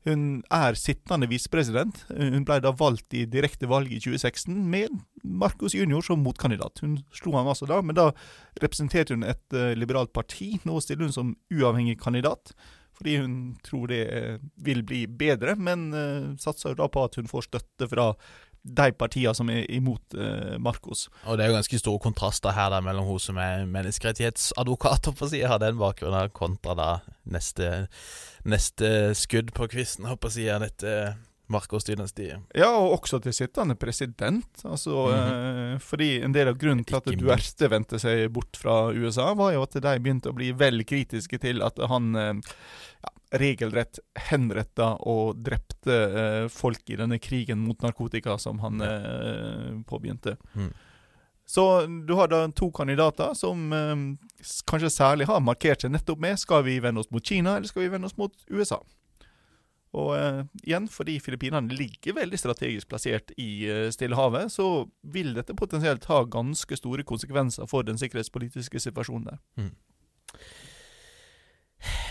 [0.05, 2.03] hun er sittende visepresident.
[2.12, 4.92] Eh, Hun ble da valgt i direkte valg i 2016 med
[5.24, 6.83] Marcos junior som motkandidat.
[6.85, 8.11] Hun slo ham altså da, men da
[8.61, 10.59] representerte hun et eh, liberalt parti.
[10.68, 12.53] Nå stiller hun som uavhengig kandidat,
[12.94, 17.18] fordi hun tror det eh, vil bli bedre, men eh, satser jo da på at
[17.18, 18.12] hun får støtte fra
[18.64, 21.09] de partiene som er imot eh, Marcos.
[21.28, 25.26] Og det er jo ganske store kontraster her da mellom hun som er menneskerettighetsadvokat, håper
[25.26, 26.88] jeg, å si, har den bakgrunnen, kontra da
[27.28, 27.87] neste,
[28.48, 30.96] neste skudd på kvisten, håper jeg, å si, av dette
[31.52, 32.40] Marcos-dynastiet.
[32.57, 34.62] Ja, og også til sittende president.
[34.64, 39.33] Altså, eh, fordi en del av grunnen til at Duerte vendte seg bort fra USA,
[39.37, 42.57] var jo at de begynte å bli vel kritiske til at han eh,
[43.04, 43.12] ja,
[43.44, 50.38] regelrett henretta og drepte eh, folk i denne krigen mot narkotika som han eh, påbegynte.
[50.54, 50.72] Mm.
[51.46, 54.04] Så du har da to kandidater som eh,
[54.64, 57.85] kanskje særlig har markert seg nettopp med skal vi vende oss mot Kina, eller skal
[57.85, 58.80] vi vende oss mot USA?
[59.94, 65.54] Og uh, igjen, fordi Filippinene ligger veldig strategisk plassert i uh, Stillehavet, så vil dette
[65.54, 69.42] potensielt ha ganske store konsekvenser for den sikkerhetspolitiske situasjonen der.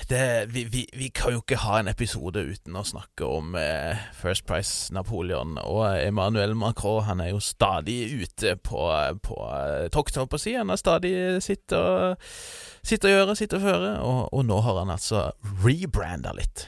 [0.09, 3.99] Det, vi, vi, vi kan jo ikke ha en episode uten å snakke om uh,
[4.15, 5.57] First Price Napoleon.
[5.63, 8.83] Og Emmanuel Macron han er jo stadig ute på,
[9.25, 9.39] på
[9.95, 10.53] tokt, holdt på å si.
[10.59, 12.21] Han har stadig sitt og,
[12.85, 13.95] sitt og gjøre, sitt og føre.
[14.05, 15.25] Og, og nå har han altså
[15.65, 16.67] rebranda litt.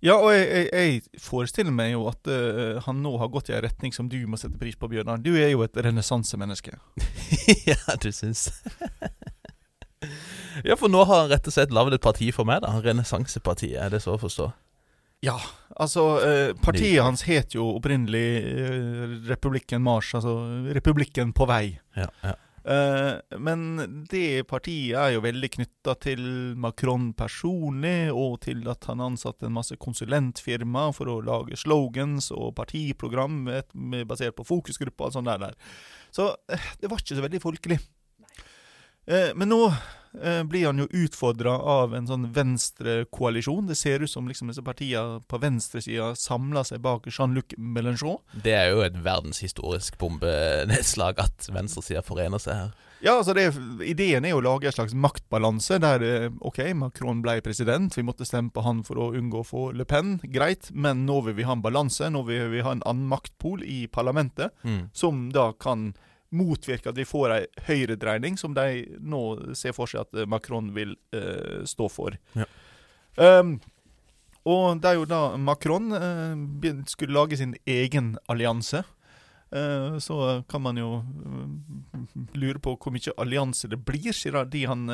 [0.00, 3.56] Ja, og jeg, jeg, jeg forestiller meg jo at uh, han nå har gått i
[3.56, 5.20] en retning som du må sette pris på, Bjørnar.
[5.20, 6.72] Du er jo et renessansemenneske.
[7.70, 8.48] ja, du syns
[10.64, 12.72] Ja, for nå har han rett og slett lagd et parti for meg, da.
[12.84, 14.48] Renessansepartiet, er det så å forstå?
[15.24, 15.36] Ja,
[15.76, 17.02] altså uh, Partiet Ny.
[17.04, 20.38] hans het jo opprinnelig uh, Republikken Mars, altså
[20.72, 21.64] Republikken på vei.
[21.98, 22.38] Ja, ja.
[22.70, 26.22] Eh, men det partiet er jo veldig knytta til
[26.60, 32.54] Macron personlig, og til at han ansatte en masse konsulentfirma for å lage slogans og
[32.60, 33.42] partiprogram
[34.06, 35.56] basert på fokusgrupper og sånn der.
[36.14, 37.80] Så eh, det var ikke så veldig folkelig.
[39.10, 39.64] Eh, men nå
[40.22, 43.70] eh, blir han jo utfordra av en sånn venstrekoalisjon.
[43.70, 48.20] Det ser ut som liksom disse partiene på venstresida samler seg bak Jean-Luc Mélenchon.
[48.32, 52.78] Det er jo et verdenshistorisk bombenedslag at venstresida forener seg her.
[53.00, 53.46] Ja, altså det,
[53.88, 58.04] Ideen er jo å lage en slags maktbalanse der eh, OK, Macron ble president, vi
[58.04, 61.38] måtte stemme på han for å unngå å få Le Pen, greit, men nå vil
[61.38, 64.90] vi ha en balanse, nå vil vi ha en annen maktpol i parlamentet, mm.
[64.92, 65.94] som da kan
[66.30, 69.22] motvirke at vi får ei høyredreining, som de nå
[69.58, 72.16] ser for seg at Macron vil uh, stå for.
[72.38, 72.46] Ja.
[73.18, 73.58] Um,
[74.48, 78.84] og det er jo da Macron uh, skulle lage sin egen allianse.
[79.50, 81.00] Uh, så kan man jo
[82.38, 84.86] lure på hvor mye allianse det blir, siden de han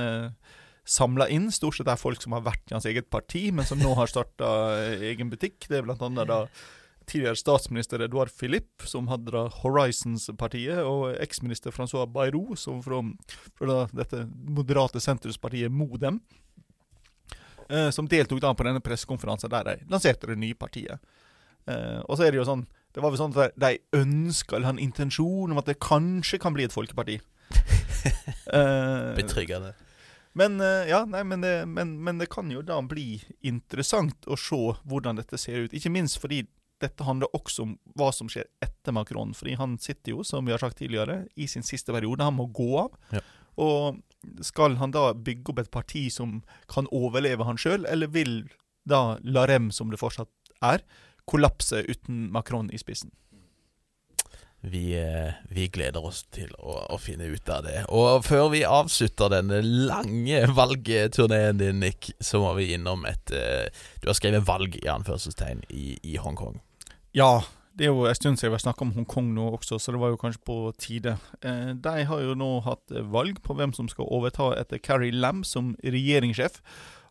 [0.87, 1.51] samla inn.
[1.53, 4.09] Stort sett er folk som har vært i hans eget parti, men som nå har
[4.11, 4.49] starta
[5.05, 5.66] egen butikk.
[5.68, 6.44] Det er blant annet da
[7.07, 13.03] tidligere statsminister Edouard Philippe, som hadde da Horizons-partiet, og eksminister Francois Bayrou, som fra,
[13.59, 16.21] fra dette moderate sentrumspartiet Modem,
[17.71, 20.99] eh, som deltok da på denne pressekonferansen der de lanserte det nye partiet.
[21.66, 22.61] Eh, og så er det jo sånn
[22.95, 26.38] Det var vel sånn at de ønska, eller hadde en intensjon om at det kanskje
[26.40, 27.19] kan bli et folkeparti.
[28.57, 29.75] eh, Betryggende.
[30.37, 34.37] Men, eh, ja, nei, men, det, men, men, det, kan jo da bli interessant å
[34.40, 35.77] se hvordan dette ser ut.
[35.77, 36.42] Ikke minst fordi
[36.83, 39.33] dette handler også om hva som skjer etter Macron.
[39.37, 42.25] Fordi han sitter jo, som vi har sagt tidligere, i sin siste periode.
[42.25, 42.97] Han må gå av.
[43.17, 43.25] Ja.
[43.57, 46.41] Og skal han da bygge opp et parti som
[46.73, 48.41] kan overleve han sjøl, eller vil
[48.87, 50.31] da La Rem, som det fortsatt
[50.65, 50.85] er,
[51.27, 53.15] kollapse uten Macron i spissen?
[54.67, 57.85] Vi, eh, vi, gleder oss til å, å, finne ut av det.
[57.95, 63.69] Og før vi avslutter denne lange valgturneen din, Nick, så må vi innom et uh,
[64.03, 66.59] Du har skrevet 'valg' i anførselstegn i, i Hongkong.
[67.17, 67.41] Ja,
[67.73, 70.01] det er jo en stund siden vi har snakka om Hongkong nå også, så det
[70.03, 71.15] var jo kanskje på tide.
[71.41, 75.41] Eh, de har jo nå hatt valg på hvem som skal overta etter Carrie Lam
[75.41, 76.61] som regjeringssjef.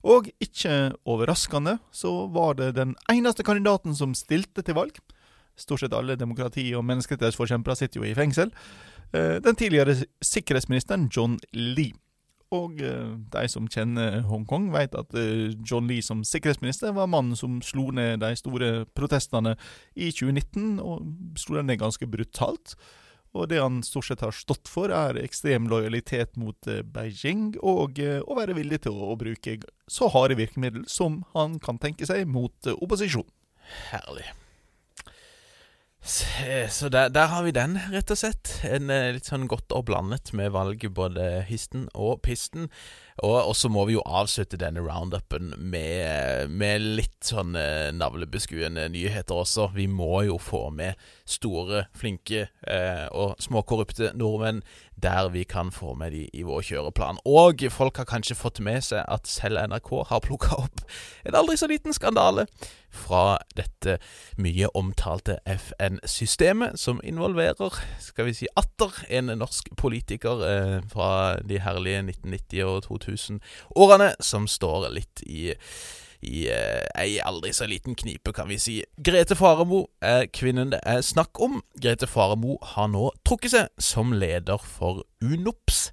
[0.06, 5.02] Og ikke overraskende så var det den eneste kandidaten som stilte til valg.
[5.58, 8.54] Stort sett alle demokrati- og menneskerettighetsforkjempere sitter jo i fengsel.
[9.10, 11.98] Eh, den tidligere sikkerhetsministeren John Lee.
[12.56, 17.38] Og eh, de som kjenner Hongkong, vet at eh, John Lee som sikkerhetsminister var mannen
[17.40, 19.56] som slo ned de store protestene
[19.96, 22.78] i 2019, og slo dem ned ganske brutalt.
[23.36, 28.38] Og det han stort sett har stått for, er ekstrem lojalitet mot Beijing, og å
[28.38, 29.58] være villig til å bruke
[29.92, 33.28] så harde virkemidler som han kan tenke seg mot opposisjon.
[33.92, 34.30] Herlig.
[36.06, 38.60] Så der, der, har vi den, rett og slett.
[38.68, 42.68] En eh, litt sånn godt og blandet med valget både histen og pisten.
[43.24, 47.56] Og, så må vi jo avslutte denne roundupen med, med litt sånn
[47.98, 49.70] navlebeskuende nyheter også.
[49.74, 54.62] Vi må jo få med store, flinke eh, og småkorrupte nordmenn
[55.02, 57.20] der vi kan få med de i vår kjøreplan.
[57.26, 60.86] Og folk har kanskje fått med seg at selv NRK har plukka opp
[61.26, 62.48] en aldri så liten skandale
[62.96, 63.98] fra dette
[64.40, 71.12] mye omtalte FN-systemet, som involverer, skal vi si, atter en norsk politiker eh, fra
[71.44, 75.52] de herlige 1990- og 2000-årene, som står litt i
[76.26, 78.76] i eh, aldri så liten knipe, kan vi si.
[78.98, 81.62] Grete Faremo er kvinnen det er snakk om.
[81.82, 85.90] Grete Faremo har nå trukket seg som leder for UNOPS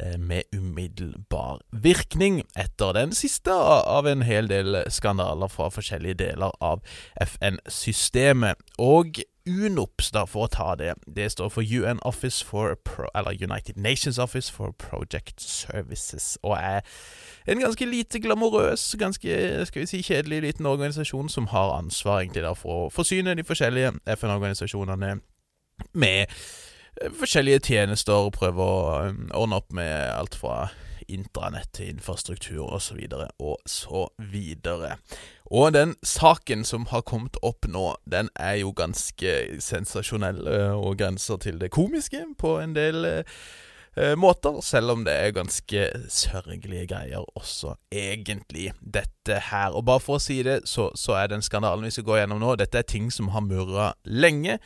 [0.00, 6.54] eh, med umiddelbar virkning, etter den siste av en hel del skandaler fra forskjellige deler
[6.62, 6.82] av
[7.26, 8.60] FN-systemet.
[8.78, 10.92] Og UNOPS, da, for å ta det.
[11.06, 16.56] Det står for UN Office for Pro, eller United Nations Office for Project Services, og
[16.60, 16.80] er
[17.46, 22.44] en ganske lite glamorøs, ganske skal vi si, kjedelig liten organisasjon som har ansvar egentlig
[22.46, 25.16] da for å forsyne de forskjellige FN-organisasjonene
[25.92, 28.78] med eh, forskjellige tjenester, og prøve å
[29.08, 30.68] um, ordne opp med alt fra
[31.12, 32.98] intranett til infrastruktur osv.
[33.38, 34.96] og så videre.
[35.41, 35.41] Og
[35.74, 41.36] den saken som har kommet opp nå, den er jo ganske sensasjonell eh, og grenser
[41.44, 47.26] til det komiske på en del eh, måter, selv om det er ganske sørgelige greier
[47.36, 49.76] også, egentlig, dette her.
[49.76, 52.40] Og bare for å si det, så, så er den skandalen vi skal gå gjennom
[52.40, 54.56] nå, dette er ting som har murra lenge.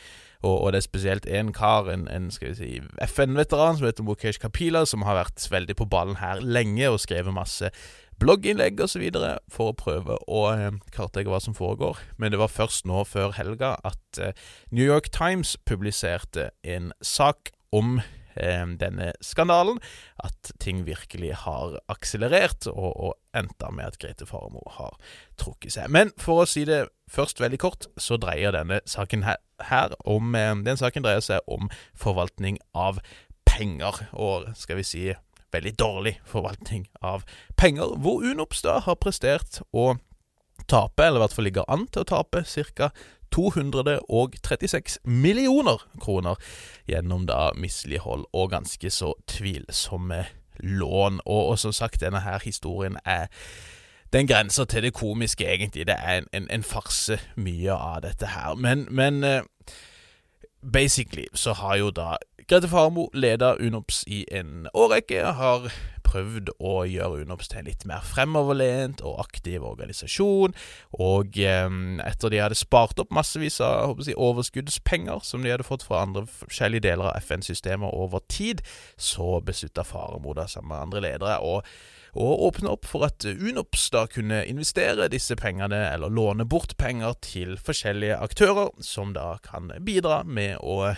[0.45, 4.05] Og, og, det er spesielt én kar, en, en skal vi si, FN-veteran som heter
[4.05, 7.73] Mukesh Kapila, som har vært veldig på ballen her lenge og skrevet masse
[8.21, 9.05] blogginnlegg osv.
[9.51, 11.99] for å prøve å eh, kartlegge hva som foregår.
[12.17, 14.37] Men det var først nå før helga at eh,
[14.71, 17.99] New York Times publiserte en sak om
[18.35, 19.81] eh, denne skandalen
[20.23, 24.97] at ting virkelig har akselerert, og, og endte med at Grete Farmo har
[25.37, 25.91] trukket seg.
[25.93, 30.77] Men for å si det først veldig kort, så dreier denne saken her, om Den
[30.77, 32.99] saken dreier seg om forvaltning av
[33.47, 35.05] penger, og skal vi si
[35.57, 37.25] veldig dårlig forvaltning av
[37.57, 39.95] penger, hvor Unops da har prestert å
[40.67, 42.91] tape, eller i hvert fall ligger an til å tape, ca.
[43.35, 46.39] 236 millioner kroner
[46.87, 50.21] gjennom da mislighold og ganske så tvilsomme
[50.63, 51.19] lån.
[51.25, 53.27] Og, og som sagt, denne her historien er
[54.13, 55.87] den grenser til det komiske, egentlig.
[55.87, 58.55] Det er en, en, en farse, mye av dette her.
[58.55, 59.41] Men, men uh,
[60.73, 62.15] basically så har jo da
[62.47, 65.65] Grete Farmo leder Unops i en årrekke, har
[66.07, 70.55] prøvd å gjøre UNOPS til en litt mer fremoverlent og aktiv organisasjon.
[70.95, 71.67] Og eh,
[72.05, 76.23] etter de hadde spart opp massevis av si, overskuddspenger som de hadde fått fra andre
[76.37, 78.63] forskjellige deler av FN-systemet over tid,
[78.95, 81.59] så beslutta Faremo sammen med andre ledere å
[82.17, 87.13] og åpne opp for at Unops da kunne investere disse pengene, eller låne bort penger
[87.21, 90.95] til forskjellige aktører, som da kan bidra med å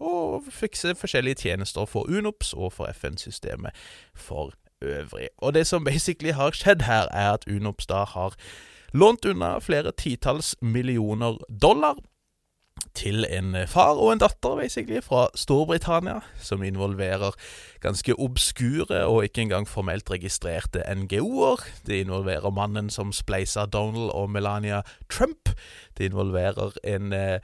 [0.00, 3.70] og eh, fikse forskjellige tjenester for Unops og for FN-systemet
[4.14, 5.28] for øvrig.
[5.38, 8.34] Og det som basically har skjedd her, er at Unops da har
[8.92, 11.94] lånt unna flere titalls millioner dollar
[12.94, 17.36] til en far og en datter, basically, fra Storbritannia, som involverer
[17.80, 21.62] ganske obskure og ikke engang formelt registrerte NGO-er.
[21.86, 25.48] Det involverer mannen som spleisa Donald og Melania Trump.
[25.98, 27.40] Det involverer en eh,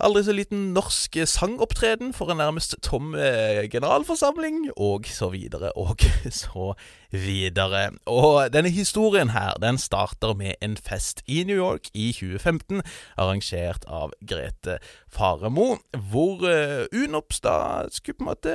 [0.00, 6.04] aldri så liten norsk sangopptreden for en nærmest tom eh, generalforsamling, og så videre og
[6.42, 6.74] så
[7.10, 7.90] videre.
[8.06, 12.82] Og denne historien her, den starter med en fest i New York i 2015,
[13.16, 14.78] arrangert av Grete
[15.08, 15.78] Faremo,
[16.10, 17.56] hvor uh, Unops da
[17.90, 18.54] skulle på en måte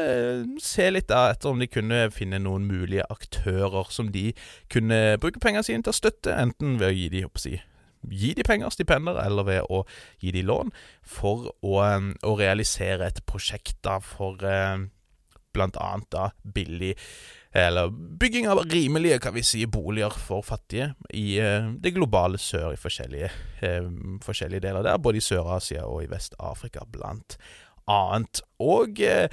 [0.61, 4.31] se litt da etter om de kunne finne noen mulige aktører som de
[4.71, 7.57] kunne bruke pengene sine til å støtte, enten ved å gi de, å si,
[8.09, 9.83] gi de penger, stipender, eller ved å
[10.21, 10.71] gi de lån,
[11.03, 14.41] for å, um, å realisere et prosjekt da for
[15.51, 16.95] blant annet da billig
[17.51, 22.71] eller bygging av rimelige kan vi si, boliger for fattige i uh, det globale sør
[22.71, 23.27] i forskjellige,
[23.59, 23.89] eh,
[24.23, 27.35] forskjellige deler der, både i Sør-Asia og i Vest-Afrika, blant
[27.91, 28.39] annet.
[28.63, 29.27] Og eh,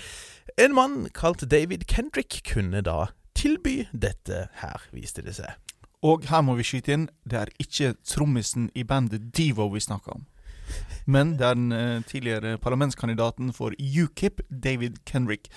[0.58, 5.54] en mann kalt David Kendrick kunne da tilby dette her, viste det seg.
[6.06, 10.14] Og her må vi skyte inn, det er ikke trommisen i bandet Devo vi snakker
[10.14, 10.26] om.
[11.08, 15.48] Men det er den uh, tidligere parlamentskandidaten for UKIP, David Kenrick.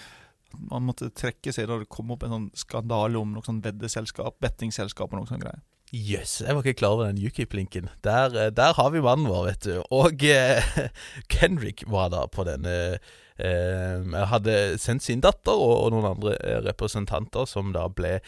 [0.71, 4.39] Han måtte trekke seg da det kom opp en sånn skandale om noe sånn veddeselskap,
[4.43, 5.61] bettingselskap og noe sånt greier.
[5.91, 7.89] Jøss, yes, jeg var ikke klar over den UKIP-linken.
[8.07, 9.81] Der, eh, der, har vi mannen vår, vet du.
[9.91, 10.63] Og eh,
[11.33, 12.75] Kendrick var da på denne
[13.35, 18.21] eh, Hadde sendt sin datter og, og noen andre eh, representanter som da ble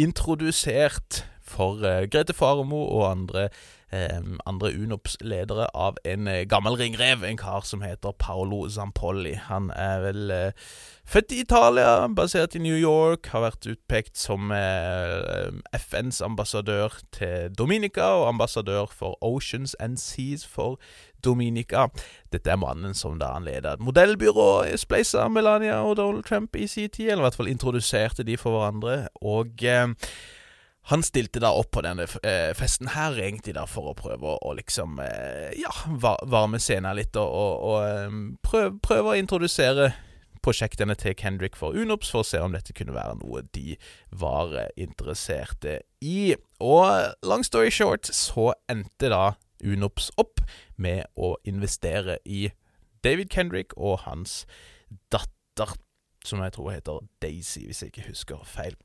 [0.00, 3.48] introdusert for uh, Grete Faremo og andre,
[3.92, 9.34] um, andre UNOPS-ledere av en uh, gammel ringrev, en kar som heter Paolo Zampolli.
[9.48, 10.32] Han er vel
[11.10, 14.52] født i Italia, basert i New York, har vært utpekt som
[15.74, 20.78] FNs ambassadør til Dominica og ambassadør for Oceans and Seas for
[21.24, 21.86] Dominica.
[22.32, 26.90] Dette er mannen som da han et modellbyrå, spleisa Melania og Donald Trump i sin
[26.90, 29.08] tid, eller i hvert fall introduserte de for hverandre.
[29.20, 29.64] og...
[29.64, 29.88] Eh,
[30.88, 34.38] han stilte da opp på denne eh, festen her, egentlig da for å prøve å,
[34.40, 39.90] å liksom eh, Ja, varme scenen litt, og, og, og prøve, prøve, å introdusere
[40.40, 43.76] prosjektene til Kendrick for Unops, for å se om dette kunne være noe de
[44.22, 46.34] var eh, interesserte i.
[46.64, 50.40] Og long story short, så endte da Unops opp
[50.80, 52.48] med å investere i
[53.04, 54.46] David Kendrick og hans
[55.12, 55.76] datter,
[56.24, 58.76] som jeg tror heter Daisy, hvis jeg ikke husker feil.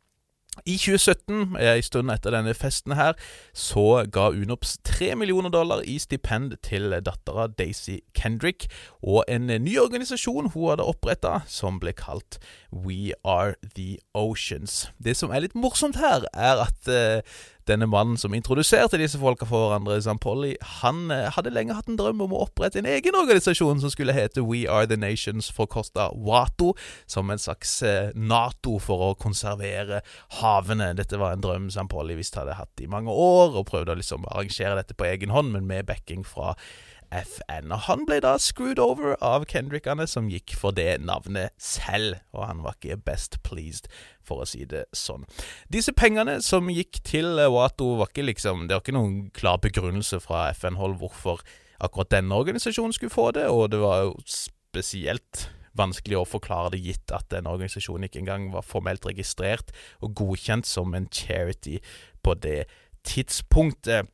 [0.63, 3.17] I 2017, en stund etter denne festen her,
[3.51, 8.69] så ga Unops tre millioner dollar i stipend til dattera Daisy Kendrick
[9.03, 12.39] og en ny organisasjon hun hadde oppretta, som ble kalt
[12.71, 14.85] We Are The Oceans.
[14.97, 17.37] Det som er litt morsomt her, er at uh,
[17.69, 21.97] denne mannen som introduserte disse folka for hverandre, Zampolli, han eh, hadde lenge hatt en
[21.99, 26.11] drøm om å opprette en egen organisasjon som skulle hete We Are The Nations, forkorta
[26.13, 26.73] WATO,
[27.09, 30.03] som en slags eh, Nato for å konservere
[30.41, 30.93] havene.
[30.97, 34.27] Dette var en drøm Zampolli visst hadde hatt i mange år, og prøvde å liksom
[34.29, 36.53] arrangere dette på egen hånd, men med backing fra
[37.15, 37.71] FN.
[37.71, 42.47] Og Han ble da screwed over av Kendrickene, som gikk for det navnet selv, og
[42.49, 43.89] han var ikke best pleased,
[44.25, 45.27] for å si det sånn.
[45.71, 50.19] Disse pengene som gikk til Wato, var ikke liksom Det var ikke noen klar begrunnelse
[50.23, 51.43] fra FN-hold hvorfor
[51.83, 56.81] akkurat denne organisasjonen skulle få det, og det var jo spesielt vanskelig å forklare det,
[56.85, 61.81] gitt at den organisasjonen ikke engang var formelt registrert og godkjent som en charity
[62.23, 62.63] på det
[63.05, 64.09] tidspunktet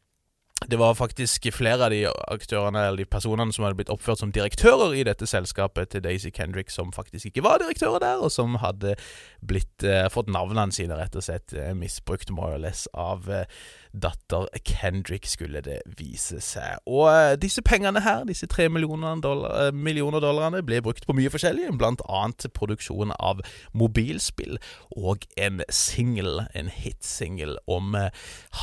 [0.67, 4.33] det var faktisk flere av de aktørene eller de personene som hadde blitt oppført som
[4.33, 8.59] direktører i dette selskapet til Daisy Kendrick, som faktisk ikke var direktører der, og som
[8.61, 8.93] hadde
[9.41, 13.45] blitt, eh, fått navnene sine rett og slett eh, misbrukt more or less av eh,
[13.93, 16.79] datter Kendrick, skulle det vise seg.
[16.87, 21.15] Og eh, disse pengene her, disse tre millioner, dollar, eh, millioner dollarene, ble brukt på
[21.17, 23.43] mye forskjellig, blant annet produksjon av
[23.77, 24.57] mobilspill
[24.95, 28.11] og en singel, en hitsingel om eh,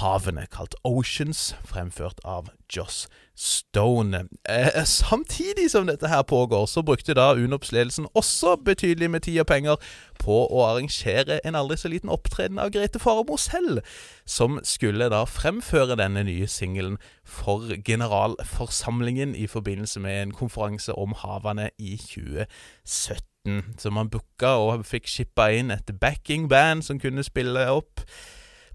[0.01, 3.07] havene kalt Oceans, fremført av Joss
[3.41, 4.29] Stone.
[4.49, 9.47] Eh, samtidig som dette her pågår, så brukte da UNOPS-ledelsen også betydelig med tid og
[9.47, 9.77] penger
[10.19, 13.79] på å arrangere en aldri så liten opptreden av Grete Faremo selv,
[14.27, 21.15] som skulle da fremføre denne nye singelen for generalforsamlingen i forbindelse med en konferanse om
[21.23, 23.79] havene i 2017.
[23.79, 28.03] Så man booka og fikk shippa inn et backing-band som kunne spille opp.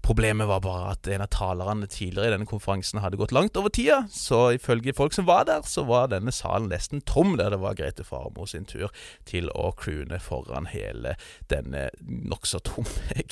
[0.04, 3.72] Problemet var bare at en av talerne tidligere i denne konferansen hadde gått langt over
[3.72, 7.62] tida, så ifølge folk som var der, så var denne salen nesten tom der det
[7.62, 8.92] var Grete Farmo sin tur
[9.24, 11.16] til å croone foran hele
[11.48, 13.16] denne nokså tomme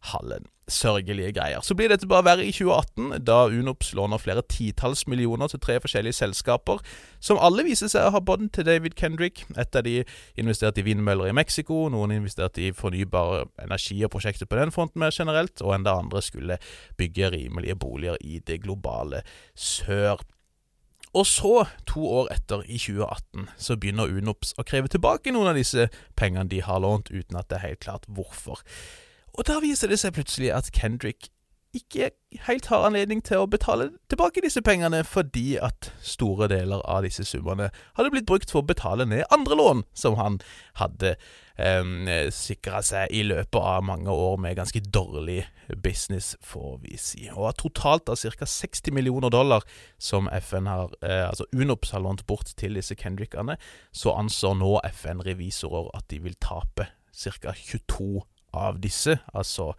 [0.00, 0.46] generalforsamlingshallen.
[0.70, 1.60] Sørgelige greier.
[1.62, 5.80] Så blir dette bare verre i 2018, da Unops låner flere titalls millioner til tre
[5.80, 6.78] forskjellige selskaper,
[7.20, 9.44] som alle viser seg å ha bånd til David Kendrick.
[9.58, 10.04] Et av de
[10.38, 15.00] investerte i vindmøller i Mexico, noen investerte i fornybar energi og prosjekter på den fronten
[15.00, 16.60] mer generelt, og enda andre skulle
[16.96, 19.24] bygge rimelige boliger i det globale
[19.54, 20.22] sør.
[21.10, 25.58] Og så, to år etter, i 2018, så begynner Unops å kreve tilbake noen av
[25.58, 28.62] disse pengene de har lånt, uten at det er helt klart hvorfor.
[29.36, 31.30] Og da viser det seg plutselig at Kendrick
[31.76, 32.10] ikke
[32.48, 37.22] helt har anledning til å betale tilbake disse pengene, fordi at store deler av disse
[37.28, 37.68] summene
[37.98, 40.40] hadde blitt brukt for å betale ned andre lån som han
[40.80, 45.44] hadde eh, sikra seg i løpet av mange år med ganske dårlig
[45.78, 47.28] business, får vi si.
[47.30, 48.50] Og totalt av ca.
[48.50, 49.62] 60 millioner dollar
[49.98, 53.60] som FN har, eh, altså UNOPS har lånt bort til disse Kendrickene,
[53.94, 57.54] så anser nå FN-revisorer at de vil tape ca.
[57.54, 59.72] 22 av disse, altså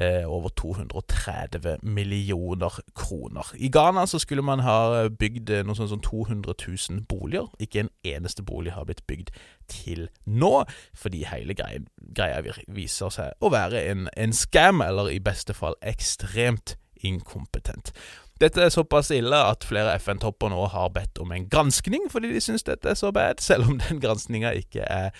[0.00, 3.46] eh, over 230 millioner kroner.
[3.54, 6.54] I Ghana så skulle man ha bygd noe sånt som 200
[6.90, 7.50] 000 boliger.
[7.58, 9.34] Ikke en eneste bolig har blitt bygd
[9.68, 11.82] til nå, fordi hele greia,
[12.16, 17.94] greia viser seg å være en, en scam, eller i beste fall ekstremt inkompetent.
[18.40, 22.40] Dette er såpass ille at flere FN-topper nå har bedt om en granskning fordi de
[22.40, 25.10] syns dette er så bad, selv om den granskninga ikke er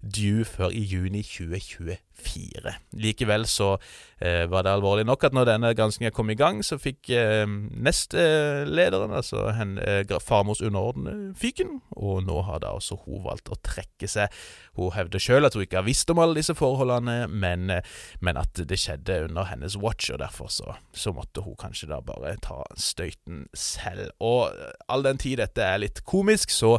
[0.00, 2.72] due før i juni 2024.
[3.00, 3.74] Likevel så
[4.20, 7.44] eh, var det alvorlig nok at når denne granskingen kom i gang, så fikk eh,
[7.48, 11.78] nestlederen, altså hen, eh, Farmors underordnede, fyken.
[11.96, 14.32] Og nå har da også hun valgt å trekke seg.
[14.76, 17.84] Hun hevder sjøl at hun ikke har visst om alle disse forholdene, men, eh,
[18.20, 22.00] men at det skjedde under hennes watch, og derfor så, så, måtte hun kanskje da
[22.04, 24.12] bare ta støyten selv.
[24.20, 24.52] Og
[24.88, 26.78] all den tid dette er litt komisk, så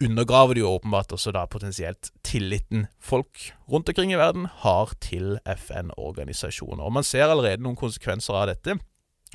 [0.00, 5.38] undergraver det jo åpenbart også da potensielt tilliten folk rundt omkring i verden har til
[5.44, 6.82] FN-organisasjoner.
[6.84, 8.78] Og Man ser allerede noen konsekvenser av dette.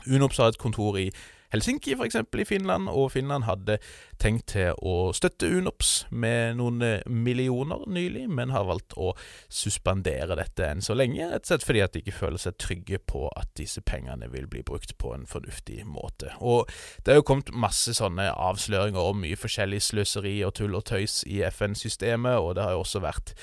[0.07, 1.11] UNOPS har et kontor i
[1.55, 2.17] Helsinki, f.eks.
[2.35, 3.77] i Finland, og Finland hadde
[4.19, 9.13] tenkt til å støtte UNOPS med noen eh, millioner nylig, men har valgt å
[9.47, 12.99] suspendere dette enn så lenge, rett og slett fordi at de ikke føler seg trygge
[13.07, 16.33] på at disse pengene vil bli brukt på en fornuftig måte.
[16.43, 16.67] Og
[17.05, 21.21] det er jo kommet masse sånne avsløringer om mye forskjellig sløseri og tull og tøys
[21.23, 23.35] i FN-systemet, og det har jo også vært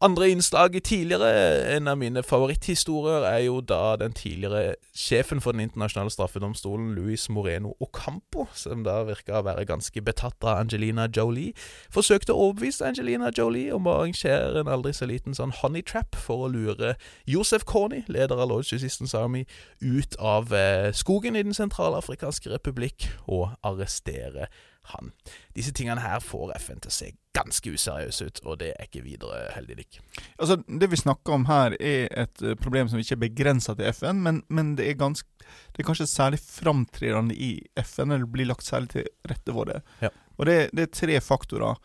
[0.00, 5.60] andre innslag tidligere, en av mine favoritthistorier, er jo da den tidligere sjefen for Den
[5.60, 11.52] internasjonale straffedomstolen, Luis Moreno Ocampo, som da virka å være ganske betatt av Angelina Jolie,
[11.92, 16.16] forsøkte å overbevise Angelina Jolie om å arrangere en aldri så liten sånn honey trap
[16.16, 16.94] for å lure
[17.28, 19.44] Josef Corny, leder av Lodge Resistance Army,
[19.80, 24.48] ut av eh, skogen i Den sentralafrikanske republikk og arrestere
[24.94, 25.12] han.
[25.56, 29.04] Disse tingene her får FN til å se ganske useriøse ut, og det er ikke
[29.04, 29.76] videre heldig.
[29.80, 30.00] Dick.
[30.38, 33.92] Altså, Det vi snakker om her, er et eh, problem som ikke er begrensa til
[33.94, 35.28] FN, men, men det, er ganske,
[35.70, 37.52] det, er kanskje særlig framtredende i
[37.84, 39.80] FN, eller blir lagt særlig til rette for det.
[40.02, 40.10] Ja.
[40.38, 41.78] Og det, det, er tre faktorer.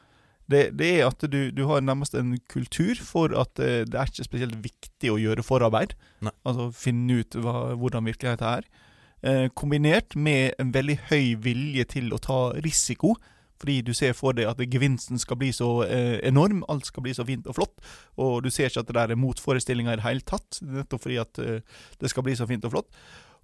[0.49, 4.09] Det, det er at du, du, har nærmest en kultur for at eh, det er
[4.09, 5.95] ikke spesielt viktig å gjøre forarbeid.
[6.25, 6.33] Nei.
[6.45, 8.84] Altså finne ut hva, hvordan virkeligheten er.
[9.23, 13.15] Eh, kombinert med en veldig høy vilje til å ta risiko.
[13.55, 17.13] Fordi du ser for deg at gevinsten skal bli så eh, enorm, alt skal bli
[17.15, 17.75] så fint og flott.
[18.19, 21.21] Og du ser ikke at det der er motforestillinger i det hele tatt, nettopp fordi
[21.23, 22.91] at eh, det skal bli så fint og flott.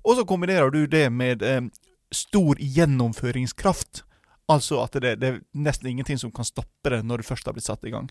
[0.03, 1.45] Og så kombinerer du det med
[2.11, 4.03] stor gjennomføringskraft.
[4.51, 7.55] Altså at det, det er nesten ingenting som kan stoppe det når det først har
[7.55, 8.09] blitt satt i gang.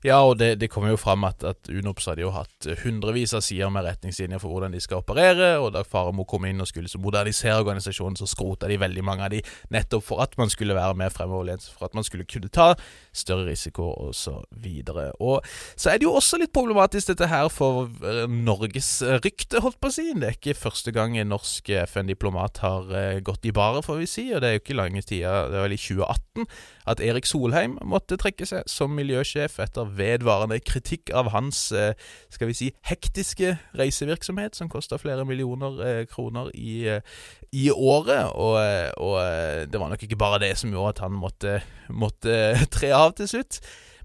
[0.00, 3.42] Ja, og det, det kommer jo fram at, at UNOPS hadde jo hatt hundrevis av
[3.44, 6.88] sider med retningslinjer for hvordan de skal operere, og da Faremo kom inn og skulle
[7.04, 10.96] modernisere organisasjonen, så skrota de veldig mange av de, nettopp for at man skulle være
[10.96, 12.70] mer fremoverlent, for at man skulle kunne ta
[13.12, 15.10] større risiko, og så videre.
[15.20, 15.44] Og
[15.76, 19.92] så er det jo også litt problematisk dette her for eh, Norges rykte, holdt på
[19.92, 20.08] å si.
[20.16, 24.08] Det er ikke første gang en norsk FN-diplomat har uh, gått i baret, får vi
[24.08, 26.48] si, og det er jo ikke lange tida, det var vel i 2018
[26.90, 31.92] at Erik Solheim måtte trekke seg som miljøsjef etter vedvarende kritikk av hans eh,
[32.32, 37.20] skal vi si, hektiske reisevirksomhet, som kosta flere millioner eh, kroner i, eh,
[37.52, 38.32] i året.
[38.34, 38.56] Og,
[39.00, 39.18] og,
[39.70, 42.40] det var nok ikke bare det som gjorde at han måtte, måtte
[42.76, 43.60] tre av til slutt.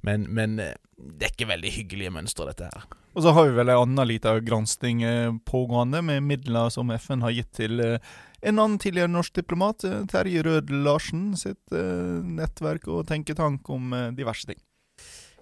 [0.06, 0.60] Men, men,
[0.96, 2.86] det er ikke veldig hyggelige mønstre, dette her.
[3.16, 5.02] Og så har vi vel en annen liten gransking
[5.48, 10.72] pågående, med midler som FN har gitt til en annen tidligere norsk diplomat, Terje Rød
[10.86, 14.60] Larsen, sitt nettverk og tenketank om diverse ting.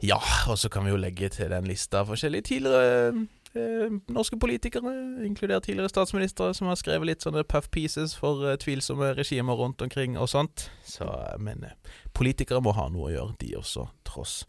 [0.04, 0.20] Ja,
[0.52, 3.08] og så kan vi jo legge til den lista forskjellige tidligere
[3.56, 4.92] eh, norske politikere,
[5.24, 9.82] inkludert tidligere statsministre, som har skrevet litt sånne puff pieces for eh, tvilsomme regimer rundt
[9.82, 10.68] omkring og sånt.
[10.84, 11.08] Så,
[11.40, 14.42] men eh, politikere må ha noe å gjøre, de også, tross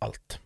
[0.00, 0.40] alt.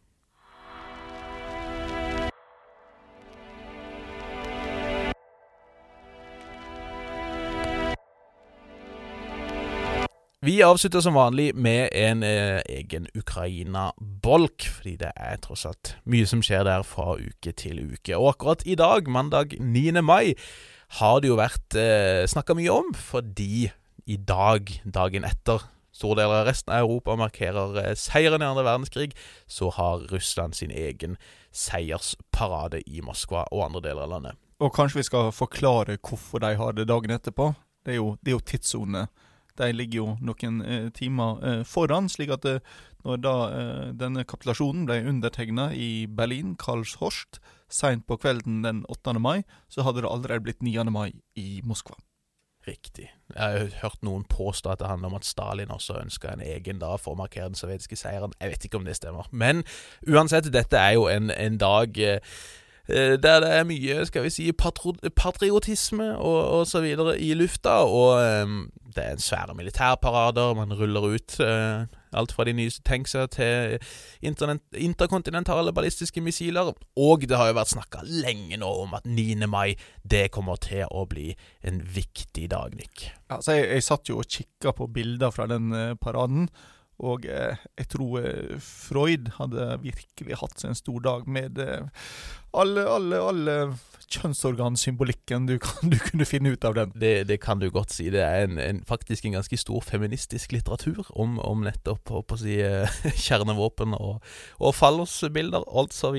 [10.43, 16.27] Vi avslutter som vanlig med en eh, egen Ukraina-bolk, fordi det er tross alt mye
[16.27, 18.17] som skjer der fra uke til uke.
[18.17, 20.03] Og akkurat i dag, mandag 9.
[20.03, 20.35] mai,
[20.99, 23.71] har det jo vært eh, snakka mye om, fordi
[24.11, 25.63] i dag, dagen etter
[25.95, 29.15] store deler av resten av Europa markerer eh, seieren i andre verdenskrig,
[29.47, 31.21] så har Russland sin egen
[31.55, 34.43] seiersparade i Moskva og andre deler av landet.
[34.59, 37.53] Og kanskje vi skal forklare hvorfor de har det dagen etterpå?
[37.87, 39.07] Det er jo, det er jo tidssone
[39.61, 42.63] de ligger jo noen eh, timer eh, foran, slik at eh,
[43.05, 47.41] når da eh, denne kapitulasjonen ble undertegna i Berlin, Karlshorst,
[47.73, 49.19] seint på kvelden den 8.
[49.19, 50.85] mai, så hadde det allerede blitt 9.
[50.93, 51.97] mai i Moskva.
[52.67, 53.09] Riktig.
[53.35, 56.79] Jeg har hørt noen påstå at det handler om at Stalin også ønska en egen
[56.79, 58.37] dag for å markere den sovjetiske seieren.
[58.39, 59.27] Jeg vet ikke om det stemmer.
[59.33, 59.65] Men
[60.07, 62.21] uansett, dette er jo en, en dag eh,
[62.89, 66.87] der det er mye skal vi si, patriotisme og, osv.
[66.97, 67.83] så i lufta.
[67.87, 70.55] Og um, det er svære militærparader.
[70.55, 73.79] Man ruller ut uh, alt fra de nyeste tanksa til
[74.73, 76.73] interkontinentale ballistiske missiler.
[76.97, 79.47] Og det har jo vært snakka lenge nå om at 9.
[79.47, 83.09] mai det kommer til å bli en viktig dag, Nick.
[83.31, 86.49] Altså, jeg, jeg satt jo og kikka på bilder fra den uh, paraden.
[87.03, 92.05] Og eh, jeg tror eh, Freud hadde virkelig hatt seg en stor dag med eh,
[92.55, 93.57] alle, alle, alle
[94.13, 96.93] kjønnsorgansymbolikken du, kan, du kunne finne ut av den.
[96.99, 98.09] Det, det kan du godt si.
[98.13, 102.59] Det er en, en, faktisk en ganske stor feministisk litteratur om, om nettopp å si,
[102.65, 102.91] eh,
[103.27, 104.23] kjernevåpen og,
[104.61, 106.19] og fallosbilder osv.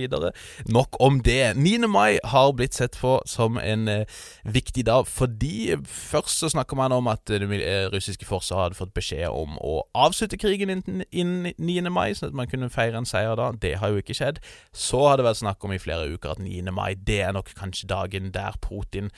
[0.69, 1.53] Nok om det.
[1.57, 1.89] 9.
[1.91, 6.95] mai har blitt sett på som en eh, viktig dag, fordi først så snakker man
[6.95, 11.89] om at det eh, russiske forsvaret hadde fått beskjed om å avslutte krigen innen 9.
[11.93, 13.51] mai, sånn at man kunne feire en seier da.
[13.53, 14.41] Det har jo ikke skjedd.
[14.75, 16.61] Så har det vært snakk om i flere uker at 9.
[16.71, 19.11] mai det er nok kanskje dagen der Putin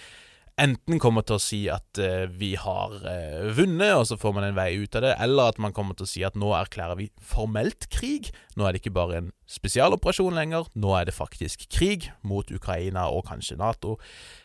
[0.62, 4.48] enten kommer til å si at uh, vi har uh, vunnet, og så får man
[4.48, 7.00] en vei ut av det, eller at man kommer til å si at nå erklærer
[7.00, 8.32] vi formelt krig.
[8.56, 13.10] Nå er det ikke bare en spesialoperasjon lenger, nå er det faktisk krig mot Ukraina
[13.12, 13.98] og kanskje Nato.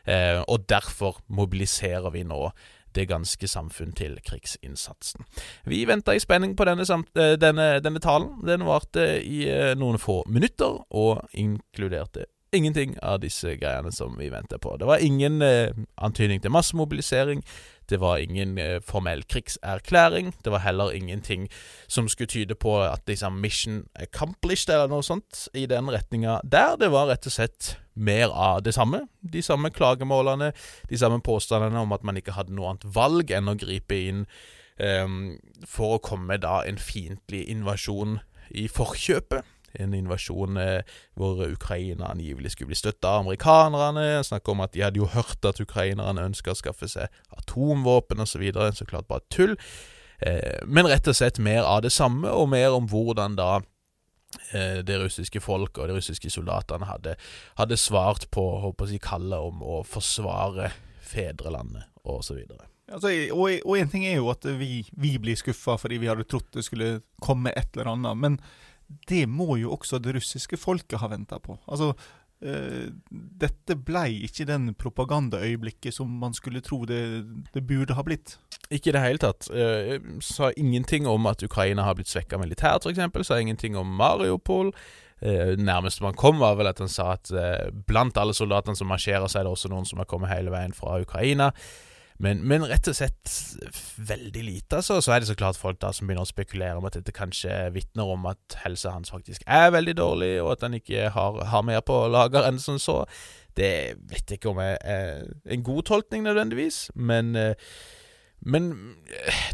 [0.08, 2.48] Uh, og derfor mobiliserer vi nå
[2.96, 5.22] det ganske samfunn til krigsinnsatsen.
[5.70, 6.82] Vi venta i spenning på denne,
[7.38, 8.32] denne, denne talen.
[8.42, 9.44] Den varte i
[9.78, 14.76] noen få minutter, og inkluderte ingenting av disse greiene som vi venter på.
[14.76, 17.42] Det var ingen eh, antydning til massemobilisering.
[17.90, 20.34] Det var ingen eh, formell krigserklæring.
[20.44, 21.48] Det var heller ingenting
[21.88, 26.76] som skulle tyde på at liksom mission accomplished eller noe sånt i den retninga der.
[26.80, 29.07] Det var rett og slett mer av det samme.
[29.20, 30.53] De samme klagemålene,
[30.90, 34.26] de samme påstandene om at man ikke hadde noe annet valg enn å gripe inn
[34.78, 35.07] eh,
[35.66, 38.18] for å komme da en fiendtlig invasjon
[38.51, 39.46] i forkjøpet
[39.78, 40.82] en invasjon eh,
[41.18, 44.24] hvor Ukraina angivelig skulle bli støtta av amerikanerne.
[44.26, 48.32] Snakk om at de hadde jo hørt at ukrainerne ønska å skaffe seg atomvåpen osv.
[48.34, 49.56] Så, videre, så klart bare tull.
[50.20, 53.50] Eh, men rett og slett mer av det samme, og mer om hvordan da
[54.52, 57.16] eh, det russiske folk og de russiske soldatene hadde,
[57.60, 60.72] hadde svart på håper jeg, kallet om å forsvare
[61.10, 62.42] fedrelandet osv.
[62.90, 66.26] Altså, og, og en ting er jo at vi, vi blir skuffa fordi vi hadde
[66.28, 68.18] trodd det skulle komme et eller annet.
[68.18, 68.40] men
[69.09, 71.57] det må jo også det russiske folket ha venta på.
[71.70, 71.93] Altså,
[72.43, 77.03] eh, dette blei ikke den propagandaøyeblikket som man skulle tro det,
[77.55, 78.38] det burde ha blitt.
[78.70, 79.51] Ikke i det hele tatt.
[79.51, 83.26] Eh, sa ingenting om at Ukraina har blitt svekka militært, f.eks.
[83.26, 84.74] Sa ingenting om Mariupol.
[85.20, 88.88] Eh, nærmeste man kom, var vel at han sa at eh, blant alle soldatene som
[88.88, 91.51] marsjerer, så er det også noen som har kommet hele veien fra Ukraina.
[92.20, 93.34] Men, men, rett og slett
[93.96, 94.98] veldig lite, altså.
[95.00, 97.54] Så er det så klart folk da som begynner å spekulere om at dette kanskje
[97.72, 101.64] vitner om at helsa hans faktisk er veldig dårlig, og at han ikke har, har
[101.64, 103.02] mer på lager enn som så.
[103.56, 103.72] Det
[104.10, 107.72] vet jeg ikke om er, er en god tolkning nødvendigvis, men eh,
[108.40, 108.96] men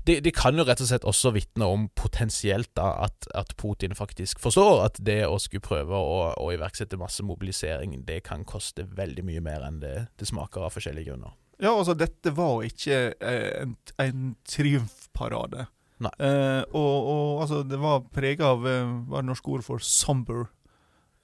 [0.06, 3.96] det, de kan jo rett og slett også vitne om potensielt da at, at, Putin
[3.98, 8.86] faktisk forstår at det å skulle prøve å, å iverksette masse mobilisering, det kan koste
[8.86, 11.34] veldig mye mer enn det, det smaker av forskjellige grunner.
[11.62, 15.66] Ja, altså, dette var ikke eh, en, en triumfparade.
[16.04, 16.12] Nei.
[16.20, 19.82] Eh, og, og, altså, det var prega av var Hva er det norske ord for
[19.82, 20.46] somber?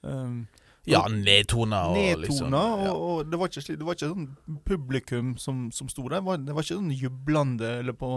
[0.03, 0.47] Um,
[0.83, 2.89] ja, nedtona og nedtona, liksom ja.
[2.91, 4.25] og, og, det var ikke det var ikke sånn
[4.67, 6.17] publikum som, som sto der.
[6.17, 8.09] Det var, det var, ikke sånn jublende eller på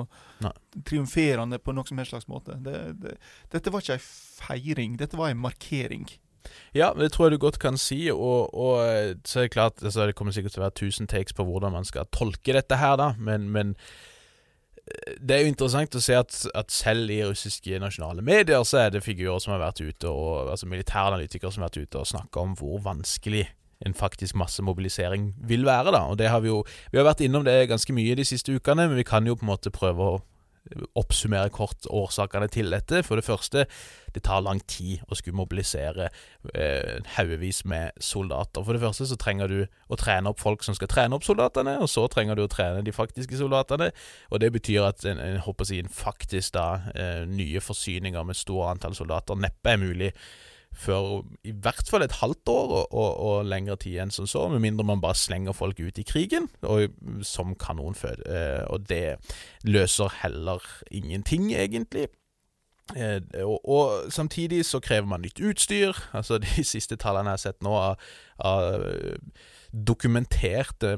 [0.89, 2.59] triumferende på noen som helst slags måte.
[2.67, 3.15] Det, det,
[3.55, 6.09] dette var ikke ei feiring, dette var ei markering.
[6.77, 8.07] Ja, det tror jeg du godt kan si.
[8.13, 11.37] Og, og så er det klart altså, Det kommer sikkert til å være tusen takes
[11.37, 13.13] på hvordan man skal tolke dette her, da.
[13.19, 13.75] Men, men
[14.77, 18.85] eh, det er jo interessant å se at, at, selv i russiske nasjonale medier så
[18.85, 22.11] er det figurer som har vært ute, og, altså militæranalytikere som har vært ute og
[22.15, 23.47] snakka om hvor vanskelig
[23.85, 25.93] en faktisk massemobilisering vil være.
[25.93, 28.55] da, og det har Vi jo, vi har vært innom det ganske mye de siste
[28.55, 30.23] ukene, men vi kan jo på en måte prøve å
[30.99, 33.03] oppsummere kort årsakene til dette.
[33.07, 33.67] For det første,
[34.15, 36.09] det tar lang tid å skulle mobilisere
[36.55, 38.65] eh, haugevis med soldater.
[38.65, 41.77] For det første så trenger du å trene opp folk som skal trene opp soldatene,
[41.83, 43.93] og så trenger du å trene de faktiske soldatene.
[44.31, 48.27] Og det betyr at en, en, håper å si, en faktisk da, eh, nye forsyninger
[48.27, 50.13] med stort antall soldater neppe er mulig
[50.77, 54.45] før i hvert fall et halvt år og, og, og lengre tid enn som så,
[54.53, 56.93] med mindre man bare slenger folk ut i krigen og,
[57.25, 58.27] som kanonfød.
[58.29, 59.17] Eh, og det
[59.65, 62.09] løser heller ingenting, egentlig.
[62.95, 65.97] Eh, og, samtidig så krever man nytt utstyr.
[66.13, 68.09] Altså De siste tallene jeg har sett nå av,
[68.39, 68.77] av
[69.73, 70.97] dokumenterte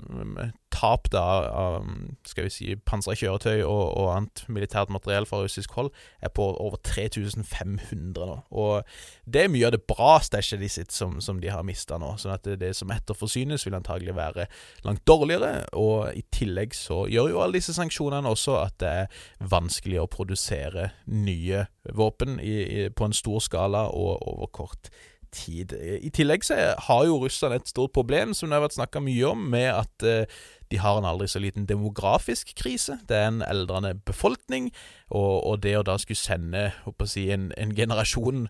[0.78, 1.86] tap da, av
[2.28, 5.90] skal vi si, pansra kjøretøy og, og, annet militært materiell fra russisk hold,
[6.22, 8.38] er på over 3500 nå.
[8.50, 8.86] Og
[9.26, 12.14] det er mye av det bra stæsjet de sitt som, som, de har mista nå.
[12.20, 14.48] sånn at det, det som etterforsynes, vil antagelig være
[14.86, 15.66] langt dårligere.
[15.78, 20.10] Og i tillegg så gjør jo alle disse sanksjonene også at det er vanskelig å
[20.10, 21.66] produsere nye
[21.98, 25.72] våpen i, i, på en stor skala og over kort tid tid.
[25.74, 26.58] I tillegg så
[26.88, 30.06] har jo Russland et stort problem, som det har vært snakka mye om, med at
[30.06, 32.98] uh, de har en aldri så liten demografisk krise.
[33.08, 34.72] Det er en eldrende befolkning,
[35.10, 36.68] og, og det å da skulle sende
[37.06, 38.48] si, en, en, generasjon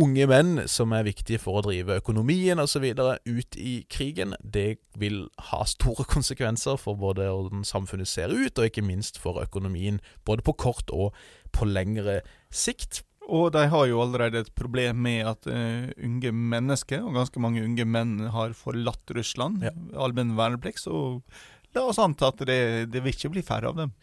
[0.00, 2.84] unge menn som er viktige for å drive økonomien osv.
[3.24, 8.64] ut i krigen, det vil ha store konsekvenser for både hvordan samfunnet ser ut, og
[8.68, 11.14] ikke minst for økonomien, både på kort og
[11.54, 12.20] på lengre
[12.50, 13.04] sikt.
[13.32, 17.64] Og de har jo allerede et problem med at uh, unge mennesker, og ganske mange
[17.64, 19.64] unge menn, har forlatt Russland.
[19.64, 19.72] Ja.
[19.96, 20.82] Allmenn verneplikt.
[20.84, 21.20] Så
[21.74, 22.60] la oss anta at det,
[22.92, 23.94] det, vil ikke bli færre av dem.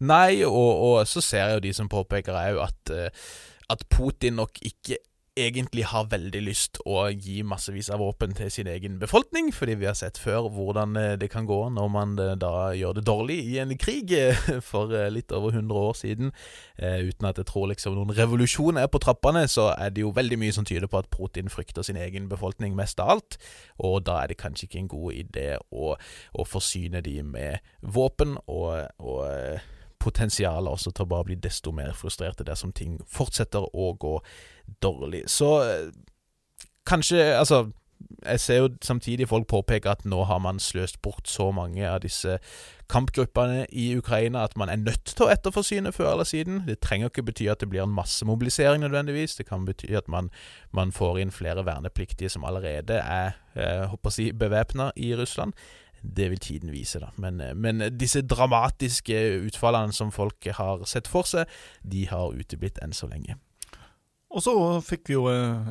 [0.00, 3.30] Nei, og, og så ser jeg jo de som påpeker òg at, uh,
[3.70, 5.02] at Putin nok ikke
[5.38, 9.88] egentlig har veldig lyst å gi massevis av våpen til sin egen befolkning, fordi vi
[9.88, 13.38] har sett før hvordan eh, det kan gå når man eh, da gjør det dårlig
[13.52, 14.36] i en krig eh,
[14.70, 16.32] for litt over 100 år siden.
[16.80, 20.38] Uten at jeg tror liksom noen revolusjon er på trappene, så er det jo veldig
[20.40, 23.36] mye som tyder på at Putin frykter sin egen befolkning mest av alt,
[23.78, 25.92] og da er det kanskje ikke en god idé å,
[26.32, 29.60] å forsyne de med våpen og, og
[30.00, 34.16] potensialet også til å bare bli desto mer frustrerte dersom ting fortsetter å gå
[34.82, 35.26] dårlig.
[35.28, 35.92] Så eh,
[36.88, 37.66] kanskje Altså,
[38.24, 42.00] jeg ser jo samtidig folk påpeke at nå har man sløst bort så mange av
[42.00, 42.38] disse
[42.90, 46.62] kampgruppene i Ukraina at man er nødt til å etterforsyne før eller siden.
[46.66, 49.36] Det trenger ikke bety at det blir en massemobilisering nødvendigvis.
[49.38, 50.30] Det kan bety at man,
[50.72, 55.54] man får inn flere vernepliktige som allerede er eh, håper si, bevæpna i Russland.
[56.02, 57.10] Det vil tiden vise, da.
[57.20, 61.48] Men, eh, men, disse dramatiske utfallene som folk har sett for seg,
[61.82, 63.36] de har uteblitt enn så lenge.
[64.30, 64.52] Og så
[64.86, 65.70] fikk vi jo eh,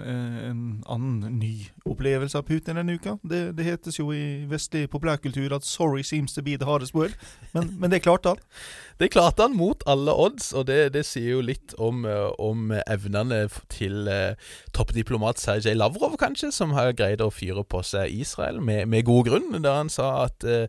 [0.49, 1.53] en annen ny
[1.87, 3.15] opplevelse av Putin denne uka.
[3.23, 7.15] Det, det hetes jo i vestlig populærkultur at 'sorry seems to be the hardest word',
[7.53, 8.43] men, men det klarte han.
[8.99, 12.73] Det klarte han mot alle odds, og det, det sier jo litt om, eh, om
[12.83, 14.35] evnene til eh,
[14.75, 19.29] toppdiplomat Sergej Lavrov, kanskje, som har greid å fyre på seg Israel med, med god
[19.29, 20.67] grunn, da han sa at eh,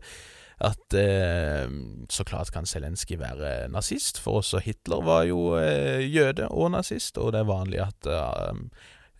[0.61, 1.67] at eh,
[2.11, 7.17] så klart kan Zelenskyj være nazist, for også Hitler var jo eh, jøde og nazist,
[7.17, 8.59] og det er vanlig at eh,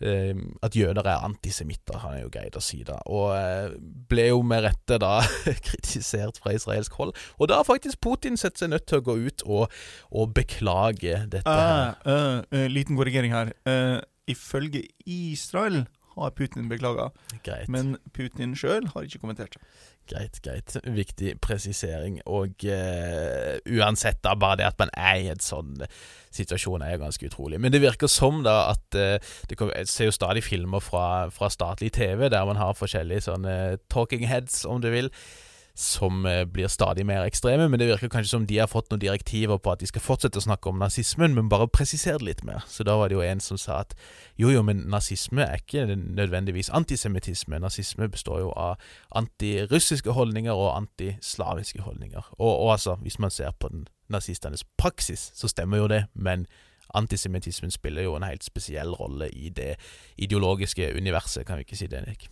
[0.06, 3.00] eh, at jøder er antisemitter, han er jo greid å si da.
[3.10, 3.74] Og eh,
[4.10, 5.16] ble jo med rette da
[5.68, 7.14] kritisert fra israelsk hold.
[7.38, 9.82] Og da har faktisk Putin sett seg nødt til å gå ut og,
[10.14, 11.42] og beklage dette.
[11.46, 11.98] her.
[12.06, 13.54] Uh, uh, liten korrigering her.
[13.66, 13.98] Uh,
[14.30, 15.82] ifølge Israel
[16.16, 17.10] har Putin beklaga,
[17.72, 19.58] men Putin sjøl har ikke kommentert.
[20.10, 20.74] Greit, greit.
[20.82, 22.18] Viktig presisering.
[22.26, 25.76] Og uh, uansett, da, bare det at man er i en sånn
[26.34, 27.60] situasjon, er jo ganske utrolig.
[27.62, 29.16] Men det virker som da at uh,
[29.48, 33.28] det kommer, Jeg ser jo stadig filmer fra, fra statlig TV der man har forskjellige
[33.28, 33.56] sånne
[33.92, 35.12] talking heads, om du vil,
[35.74, 37.68] som eh, blir stadig mer ekstreme.
[37.68, 40.40] Men det virker kanskje som de har fått noen direktiver på at de skal fortsette
[40.40, 42.64] å snakke om nazismen, men bare presisere det litt mer.
[42.68, 43.96] Så da var det jo en som sa at
[44.40, 47.60] jo, jo, men nazisme er ikke nødvendigvis antisemittisme.
[47.62, 48.82] Nazisme består jo av
[49.16, 52.34] antirussiske holdninger og antislaviske holdninger.
[52.38, 53.72] Og, og altså, hvis man ser på
[54.12, 56.46] nazistenes praksis, så stemmer jo det, men
[56.94, 59.76] antisemittismen spiller jo en helt spesiell rolle i det
[60.20, 62.28] ideologiske universet, kan vi ikke si det, Nick?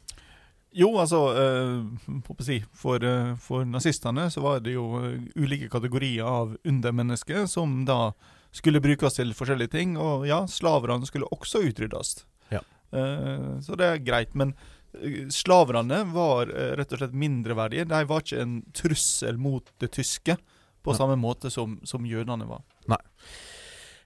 [0.72, 2.10] Jo, altså eh,
[2.46, 7.80] si, for, eh, for nazistene så var det jo eh, ulike kategorier av undermennesker som
[7.88, 8.12] da
[8.54, 9.96] skulle brukes til forskjellige ting.
[9.98, 12.20] Og ja, slaverne skulle også utryddes.
[12.54, 12.62] Ja.
[12.94, 14.36] Eh, så det er greit.
[14.38, 14.54] Men
[14.94, 17.88] eh, slaverne var rett og slett mindreverdige.
[17.90, 20.38] De var ikke en trussel mot det tyske
[20.80, 20.98] på Nei.
[21.02, 22.62] samme måte som, som jødene var.
[22.88, 23.02] Nei,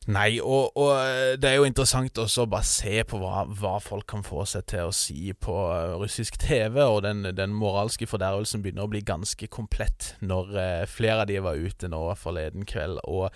[0.07, 4.07] og, og eh, det er jo interessant også å bare se på hva, hva folk
[4.11, 8.63] kan få seg til å si på eh, russisk TV, og den, den moralske fordervelsen
[8.63, 13.01] begynner å bli ganske komplett når eh, flere av de var ute nå forleden kveld
[13.09, 13.31] og,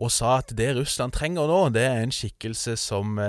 [0.00, 3.20] og sa at det Russland trenger nå, det er en skikkelse som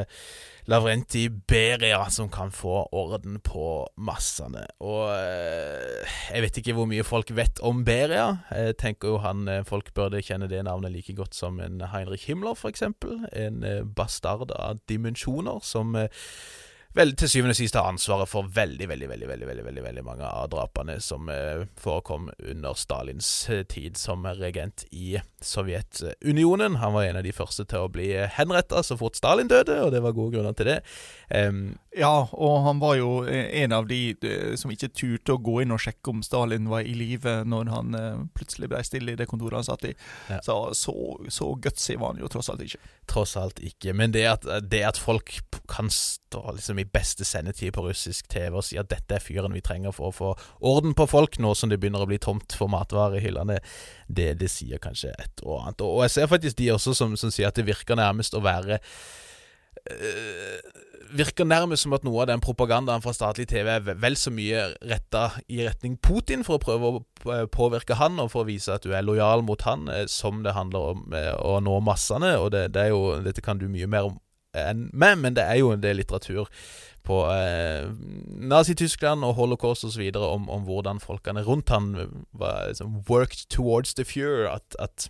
[0.66, 4.64] Lavrenti Beria, som kan få orden på massene.
[4.82, 8.40] Og eh, jeg vet ikke hvor mye folk vet om Beria.
[8.50, 12.26] Jeg tenker jo han eh, Folk burde kjenne det navnet like godt som en Heinrich
[12.26, 13.28] Himmler, eksempel.
[13.30, 15.94] En eh, bastard av dimensjoner som
[16.96, 20.04] vel til syvende og sist har ansvaret for veldig, veldig, veldig veldig, veldig, veldig, veldig
[20.06, 26.80] mange av drapene som eh, forekom under Stalins eh, tid som regent i Sovjetunionen.
[26.82, 29.92] Han var en av de første til å bli henretta så fort Stalin døde, og
[29.94, 30.80] det var gode grunner til det.
[31.30, 35.40] Um, Ja, og han var jo eh, en av de eh, som ikke turte å
[35.42, 39.14] gå inn og sjekke om Stalin var i live når han eh, plutselig ble stille
[39.14, 39.94] i det kontoret han satt i.
[40.28, 40.42] Ja.
[40.44, 40.96] Så, så,
[41.32, 42.82] så gutsy var han jo tross alt ikke.
[43.12, 43.96] Tross alt ikke.
[43.96, 45.38] Men det at, det at folk
[45.72, 49.54] kan stå liksom i beste sendetid på russisk TV og si at dette er fyren
[49.56, 50.32] vi trenger for å få
[50.66, 53.60] orden på folk, nå som det begynner å bli tomt for matvarer i hyllene,
[54.08, 55.86] det, det sier kanskje et og annet.
[55.86, 58.82] Og, jeg ser faktisk de også som, som sier at det virker nærmest å være
[59.92, 60.82] øh,
[61.16, 64.64] Virker nærmest som at noe av den propagandaen fra statlig TV er vel så mye
[64.90, 68.84] retta i retning Putin for å prøve å påvirke han og for å vise at
[68.84, 72.34] du er lojal mot han, eh, som det handler om eh, å nå massene.
[72.42, 74.18] Og det, det jo, dette kan du mye mer om
[74.56, 76.50] enn meg, men det er jo en del litteratur
[77.06, 77.90] på eh,
[78.50, 80.08] Nazi-Tyskland og holocaust osv.
[80.16, 81.94] Om, om hvordan folkene rundt han
[82.34, 84.50] var, liksom, worked towards the fure.
[84.50, 85.10] At, at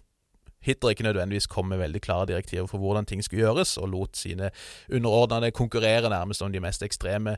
[0.66, 4.18] Hitler ikke nødvendigvis kom med veldig klare direktiver for hvordan ting skulle gjøres, og lot
[4.18, 4.50] sine
[4.92, 7.38] underordnede konkurrere nærmest om de mest ekstreme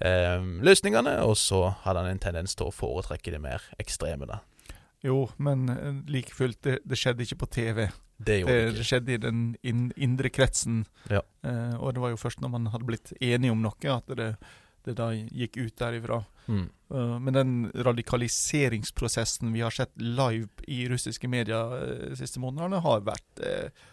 [0.00, 4.42] eh, løsningene, og så hadde han en tendens til å foretrekke de mer ekstreme, da.
[5.04, 7.88] Jo, men eh, like fullt, det, det skjedde ikke på TV.
[8.18, 10.86] Det Det, det skjedde i den indre kretsen.
[11.10, 11.22] Ja.
[11.46, 14.32] Eh, og det var jo først når man hadde blitt enige om noe, at det,
[14.84, 16.24] det da gikk ut derifra.
[16.48, 16.66] Mm.
[16.94, 22.82] Eh, men den radikaliseringsprosessen vi har sett live i russiske medier eh, de siste månedene,
[22.82, 23.86] har vært eh,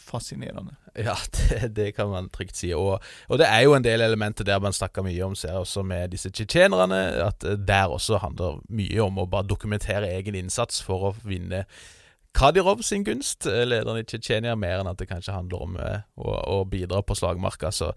[0.00, 0.76] fascinerende.
[0.94, 1.16] Ja,
[1.50, 2.72] det, det kan man trygt si.
[2.74, 5.64] Og, og det er jo en del elementer der man snakker mye om, ser jeg
[5.66, 10.38] også med disse tsjetsjenerne, at eh, der også handler mye om å bare dokumentere egen
[10.44, 11.66] innsats for å vinne
[12.36, 16.02] Kadyrov sin gunst, eh, lederen i Tsjetsjenia, mer enn at det kanskje handler om eh,
[16.16, 17.72] å, å bidra på slagmarka.
[17.74, 17.90] Så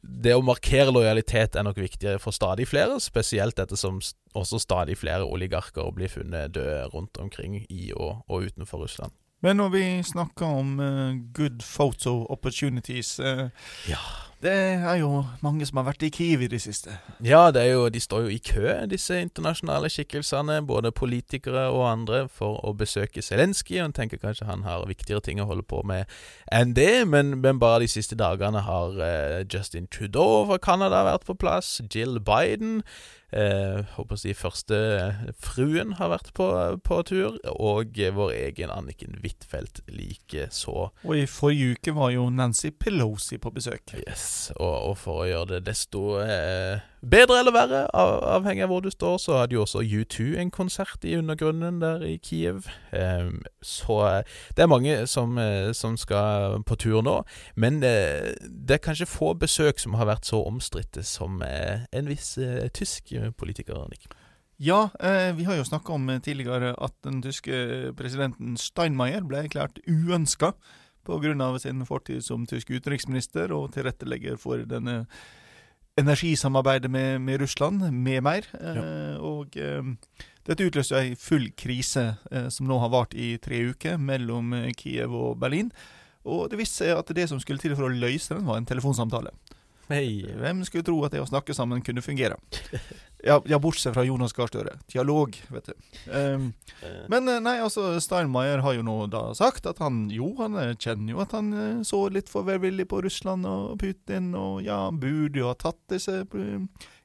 [0.00, 4.00] det å markere lojalitet er nok viktigere for stadig flere, spesielt ettersom
[4.36, 9.16] også stadig flere oligarker blir funnet døde rundt omkring i og, og utenfor Russland.
[9.40, 13.48] Men når vi snakker om uh, good photo opportunities uh,
[13.88, 14.02] Ja.
[14.40, 16.94] Det er jo mange som har vært i Kiev i det siste.
[17.20, 22.22] Ja, det jo, de står jo i kø, disse internasjonale skikkelsene, både politikere og andre,
[22.32, 23.82] for å besøke Zelenskyj.
[23.84, 26.08] En tenker kanskje han har viktigere ting å holde på med
[26.56, 31.28] enn det, men, men bare de siste dagene har uh, Justin Trudeau fra Canada vært
[31.28, 32.80] på plass, Jill Biden
[33.32, 36.48] eh, håper å si første eh, fruen har vært på,
[36.86, 40.90] på tur, og vår egen Anniken Huitfeldt like så.
[41.04, 43.94] Og i forrige uke var jo Nancy Pelosi på besøk.
[44.02, 48.84] Yes, Og, og for å gjøre det desto eh, bedre eller verre, avhengig av hvor
[48.84, 52.68] du står, så hadde jo også U2 en konsert i undergrunnen der i Kiev.
[52.92, 53.30] Eh,
[53.62, 53.98] så
[54.56, 57.20] det er mange som, eh, som, skal på tur nå.
[57.56, 62.10] Men eh, det er kanskje få besøk som har vært så omstridte som eh, en
[62.10, 62.36] viss
[62.76, 64.10] tysk politiker, Nick.
[64.60, 69.80] Ja, eh, vi har jo snakka om tidligere at den tyske presidenten Steinmeier ble erklært
[69.88, 70.52] uønska
[71.08, 71.58] pga.
[71.58, 75.06] sin fortid som tysk utenriksminister og tilrettelegger for denne
[76.00, 78.48] energisamarbeidet med, med Russland, med mer.
[78.56, 78.74] Ja.
[78.80, 83.62] Eh, og eh, dette utløste ei full krise eh, som nå har vart i tre
[83.70, 85.70] uker, mellom Kiev og Berlin.
[86.24, 88.68] Og det viste seg at det som skulle til for å løse den, var en
[88.68, 89.32] telefonsamtale.
[89.90, 90.22] Hei.
[90.38, 92.36] Hvem skulle tro at det å snakke sammen kunne fungere?
[93.20, 94.76] Ja, ja bortsett fra Jonas Gahr Støre.
[94.88, 95.74] Dialog, vet du.
[96.08, 96.46] Um,
[97.12, 100.72] men eh, nei, altså, Steinmeier har jo nå da sagt at han jo, han eh,
[100.72, 104.78] kjenner jo at han eh, så litt for velvillig på Russland og Putin, og ja,
[104.86, 106.22] han burde jo ha tatt disse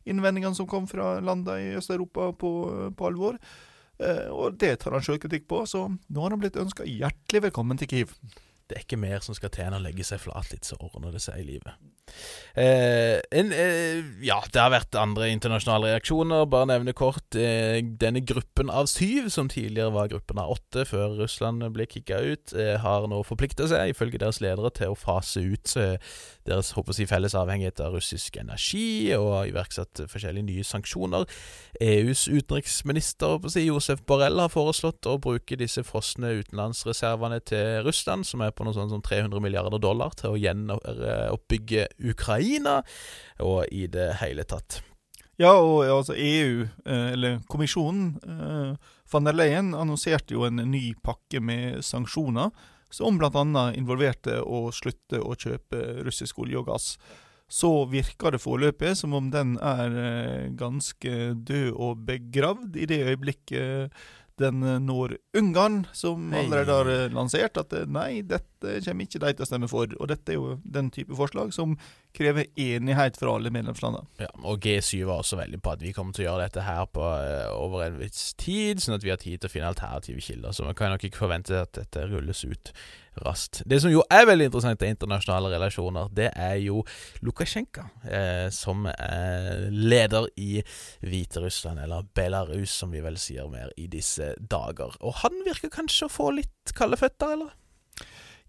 [0.06, 2.54] innvendingene som kom fra landene i Øst-Europa på,
[2.96, 3.42] på, alvor.
[4.00, 7.80] Uh, og det tar han sjølkritikk på, så nå har han blitt ønska hjertelig velkommen
[7.82, 8.16] til Kiev.
[8.66, 11.14] Det er ikke mer som skal til enn å legge seg flat litt, så ordner
[11.14, 11.76] det seg i livet.
[12.58, 16.48] Eh, en, eh, ja, det har vært andre internasjonale reaksjoner.
[16.50, 21.14] Bare nevne kort eh, denne gruppen av syv, som tidligere var gruppen av åtte før
[21.20, 25.46] Russland ble kicka ut, eh, har nå forplikta seg, ifølge deres ledere, til å fase
[25.46, 25.98] ut eh,
[26.46, 31.28] deres håper jeg, felles avhengighet av russisk energi, og har iverksatt forskjellige nye sanksjoner.
[31.82, 38.46] EUs utenriksminister si, Josef Borrell har foreslått å bruke disse frosne utenlandsreservene til Russland, som
[38.46, 42.82] er på noe sånt som 300 milliarder dollar, til å gjenoppbygge Ukraina,
[43.44, 44.82] og i det hele tatt.
[45.42, 50.94] Ja, og altså EU, eh, eller kommisjonen, eh, van der Leyen annonserte jo en ny
[51.04, 52.54] pakke med sanksjoner,
[52.96, 53.68] som bl.a.
[53.76, 56.94] involverte å slutte å kjøpe russisk olje og gass.
[57.52, 63.04] Så virker det foreløpig som om den er eh, ganske død og begravd i det
[63.12, 63.94] øyeblikket
[64.42, 69.22] den eh, når Ungarn, som allerede har eh, lansert at eh, nei, dette kommer ikke
[69.22, 69.92] de til å stemme for.
[70.00, 71.78] Og dette er jo den type forslag som
[72.16, 74.08] krever enighet fra alle medlemslandene.
[74.24, 76.86] Ja, og G7 var også veldig på at vi kommer til å gjøre dette her
[76.88, 77.06] på
[77.56, 80.56] over en viss tid, sånn at vi har tid til å finne alternative kilder.
[80.56, 82.72] Så man kan nok ikke forvente at dette rulles ut
[83.24, 83.62] raskt.
[83.66, 86.84] Det som jo er veldig interessant i internasjonale relasjoner, det er jo
[87.26, 90.64] Lukasjenko, eh, som er leder i
[91.06, 94.98] Hviterussland, eller Belarus, som vi vel sier mer i disse dager.
[95.02, 97.54] Og han virker kanskje å få litt kalde føtter, eller?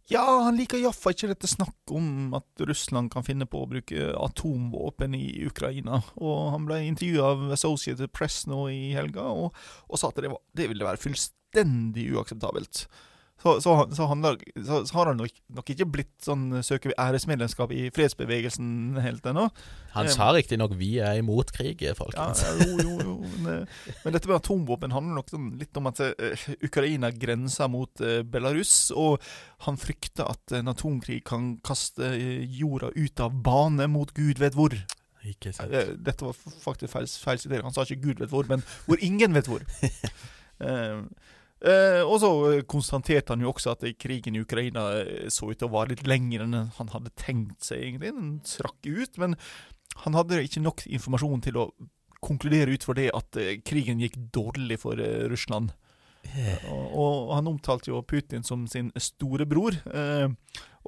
[0.07, 4.13] Ja, han liker iallfall ikke dette snakket om at Russland kan finne på å bruke
[4.15, 5.99] atomvåpen i Ukraina.
[6.23, 9.57] Og han ble intervjua av Associated Press nå i helga, og,
[9.91, 12.85] og sa at det, var, det ville være fullstendig uakseptabelt
[13.43, 17.73] så, så, så, handler, så, har han nok, nok, ikke blitt sånn søker vi æresmedlemskap
[17.77, 19.45] i fredsbevegelsen helt ennå.
[19.93, 22.43] Han sa riktignok 'vi er imot krig', folkens.
[22.43, 23.15] Ja, jo, jo, jo.
[23.45, 23.69] Men,
[24.03, 26.01] men, dette med atomvåpen handler nok sånn litt om at
[26.65, 29.21] Ukraina grenser mot Belarus, og
[29.69, 34.75] han frykter at en atomkrig kan kaste jorda ut av bane mot gud vet hvor.
[35.27, 35.73] Ikke sant.
[36.07, 37.69] Dette var faktisk feil, feil sitering.
[37.69, 39.65] Han sa ikke 'gud vet hvor', men 'hvor ingen vet hvor'.
[41.65, 42.31] Eh, og så
[42.69, 46.05] konstaterte han jo også at krigen i Ukraina eh, så ut til å vare litt
[46.09, 48.13] lenger enn han hadde tenkt seg, egentlig.
[48.13, 49.39] Den strakk ut, men
[50.05, 51.71] han hadde ikke nok informasjon til å
[52.27, 55.73] konkludere ut for det at eh, krigen gikk dårlig for eh, Russland.
[56.27, 60.27] Og, og, han omtalte jo Putin som sin storebror, eh,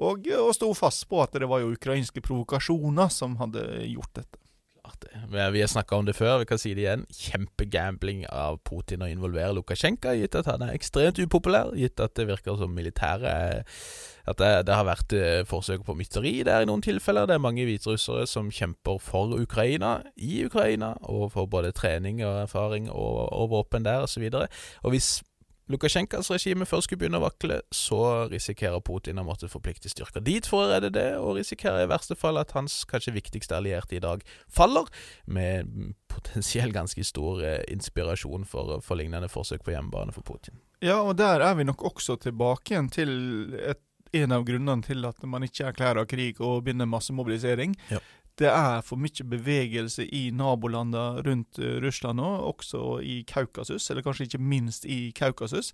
[0.03, 4.48] og, og sto fast på at det var jo ukrainske provokasjoner som hadde gjort dette
[5.29, 7.05] Vi har snakka om det før, vi kan si det igjen.
[7.13, 12.27] Kjempegambling av Putin å involvere Lukasjenko, gitt at han er ekstremt upopulær, gitt at det
[12.29, 13.65] virker som militæret
[14.29, 17.25] At det, det har vært eh, forsøk på mytteri der i noen tilfeller.
[17.25, 22.43] Det er mange hviterussere som kjemper for Ukraina, i Ukraina, og for både trening og
[22.43, 24.27] erfaring og, og våpen der, osv.
[24.29, 25.09] Og, så og hvis
[25.69, 28.01] Lukasjenkas regime først skulle begynne å vakle, så
[28.31, 32.17] risikerer Putin å måtte forplikte styrker dit for å redde det, og risikerer i verste
[32.17, 34.89] fall at hans kanskje viktigste allierte i dag faller,
[35.29, 35.69] med
[36.09, 40.57] potensielt ganske stor eh, inspirasjon for, for lignende forsøk på hjemmebane for Putin.
[40.81, 43.11] Ja, og der er vi nok også tilbake igjen til
[43.59, 43.83] et,
[44.17, 47.77] en av grunnene til at man ikke erklærer krig og begynner massemobilisering.
[47.93, 48.01] Ja
[48.39, 54.05] det er for mye bevegelse i nabolandene rundt uh, Russland nå, også i Kaukasus, eller
[54.05, 55.73] kanskje ikke minst i Kaukasus,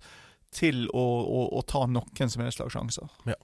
[0.54, 3.14] til å, å, å ta noen som helst slags sjanser.
[3.28, 3.38] Ja.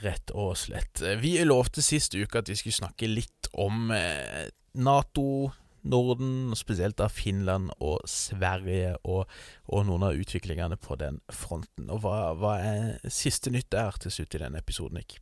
[0.00, 1.02] Rett og slett.
[1.20, 4.48] Vi lovte sist uke at vi skulle snakke litt om eh,
[4.80, 5.50] Nato,
[5.82, 9.28] Norden, spesielt da Finland og Sverige, og,
[9.68, 11.88] og, noen av utviklingene på den fronten.
[11.92, 15.20] Og Hva, hva er siste nytt der til slutt i denne episoden, Nick?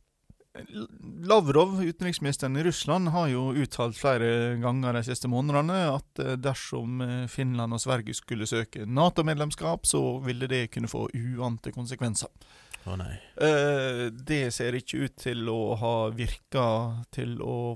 [1.23, 7.03] Lavrov, utenriksministeren i Russland, har jo uttalt flere ganger de siste månedene at eh, dersom
[7.05, 12.33] eh, Finland og Sverige skulle søke Nato-medlemskap, så ville det kunne få uante konsekvenser.
[12.89, 13.11] Å nei.
[14.25, 16.63] Det ser ikke ut til å ha virka
[17.13, 17.75] til å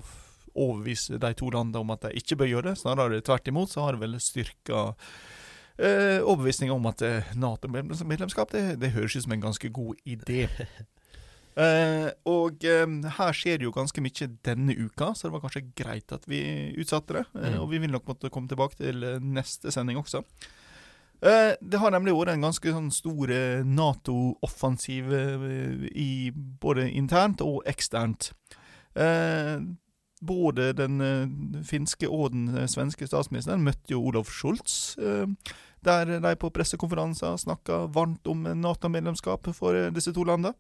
[0.54, 2.80] overbevise de to landene om at de ikke bør gjøre det.
[2.80, 4.86] Snarere tvert imot så har det vel styrka
[5.78, 7.04] eh, overbevisninga om at
[7.36, 10.48] Nato-medlemskap det, det høres ut som en ganske god idé.
[11.54, 15.68] Uh, og uh, her skjer det jo ganske mye denne uka, så det var kanskje
[15.78, 16.42] greit at vi
[16.82, 17.26] utsatte det.
[17.38, 20.24] Uh, Og vi vil nok måtte komme tilbake til neste sending også.
[21.24, 23.30] Det har nemlig vært en ganske sånn stor
[23.64, 25.06] Nato-offensiv
[26.60, 28.34] både internt og eksternt.
[30.20, 34.98] både den finske og den svenske statsministeren møtte jo Olof Schultz.
[35.80, 40.52] der de på pressekonferanser snakka varmt om Nato-medlemskap for disse to landene.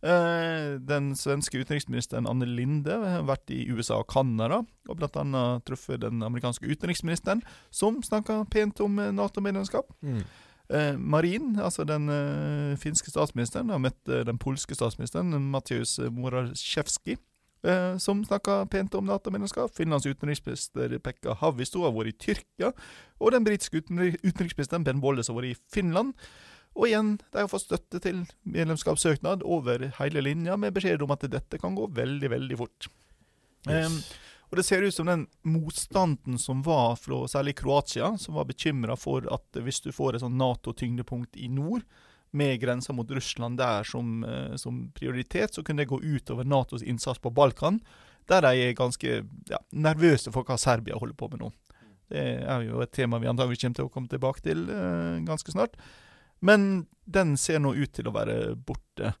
[0.00, 5.32] Eh, den svenske utenriksministeren Anne Linde har vært i USA og Canada, og bl.a.
[5.68, 9.92] truffet den amerikanske utenriksministeren, som snakka pent om eh, Nato-medlemskap.
[10.00, 10.22] Mm.
[10.72, 12.08] Eh, Marin, altså den
[12.80, 17.20] finske statsministeren, har møtt den polske statsministeren Matjaus Morasjevskij
[18.00, 19.74] som snakka pent om Nato-medlemskap.
[19.76, 22.70] Finlands utenriksminister Pekka Havisto har vært i Tyrkia,
[23.20, 26.14] og den britiske utenriksministeren Ben Wallace har vært i Finland.
[26.78, 31.26] Og igjen, de har fått støtte til medlemskapssøknad over hele linja, med beskjed om at
[31.30, 32.90] dette kan gå veldig, veldig fort.
[33.68, 33.90] Yes.
[33.90, 38.48] Um, og det ser ut som den motstanden som var fra særlig Kroatia, som var
[38.48, 41.84] bekymra for at hvis du får et sånn Nato-tyngdepunkt i nord,
[42.30, 46.82] med grensa mot Russland der som, uh, som, prioritet, så kunne det gå utover Natos
[46.82, 47.80] innsats på Balkan,
[48.30, 51.50] der de er ganske ja, nervøse for hva Serbia holder på med nå.
[52.10, 55.54] Det er jo et tema vi antagelig kommer til å komme tilbake til uh, ganske
[55.54, 55.74] snart.
[56.40, 59.14] Men den ser nå ut til å være borte.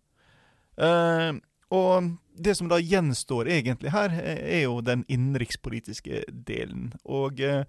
[0.80, 1.36] Uh,
[1.70, 6.90] og det som da gjenstår egentlig her, er jo den innenrikspolitiske delen.
[7.04, 7.62] Og uh,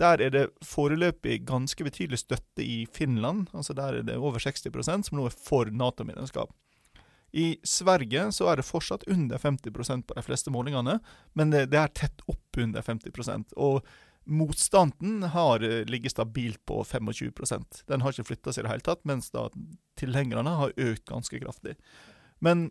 [0.00, 3.48] der er det foreløpig ganske betydelig støtte i Finland.
[3.52, 6.50] altså Der er det over 60% som nå er for Nato-medlemskap.
[7.32, 10.98] I Sverige så er det fortsatt under 50% på de fleste målingene,
[11.32, 13.80] men det, det er tett opp under 50 Og
[14.24, 18.86] Motstanden har eh, ligget stabilt på 25% Den har ikke flytta seg i det hele
[18.86, 19.48] tatt, mens da
[19.98, 21.74] tilhengerne har økt ganske kraftig.
[22.38, 22.70] Men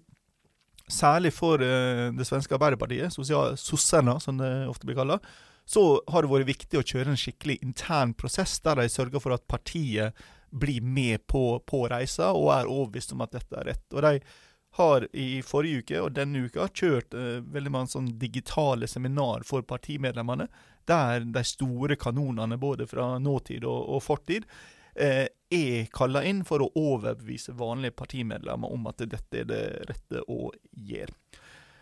[0.91, 5.19] særlig for uh, det svenske Arbeiderpartiet, sossene som det ofte blir kalla,
[5.65, 9.35] så har det vært viktig å kjøre en skikkelig intern prosess der de sørger for
[9.35, 10.17] at partiet
[10.51, 13.85] blir med på, på reisa og er overbevist om at dette er rett.
[13.93, 14.17] Og de
[14.79, 19.63] har i forrige uke og denne uka kjørt uh, veldig mange sånn digitale seminar for
[19.67, 20.47] partimedlemmene,
[20.89, 24.47] der de store kanonene både fra nåtid og, og fortid
[24.95, 30.23] eh, er kalla inn for å overbevise vanlige partimedlemmer om at dette er det rette
[30.31, 31.13] å gjøre.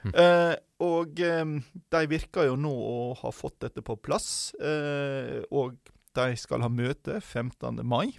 [0.04, 0.14] Mm.
[0.16, 1.56] Eh, og eh,
[1.95, 5.76] de virker jo nå å ha fått dette på plass, og
[6.18, 7.84] de skal ha møte 15.
[7.86, 8.16] mai.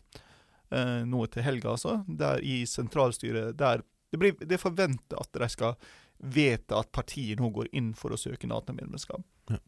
[0.71, 5.49] nå til helga, altså, der i sentralstyret der det, blir, det er forventa at de
[5.51, 5.75] skal
[6.21, 9.23] vedta at partiet nå går inn for å søke Nato-medlemskap.
[9.51, 9.61] Ja.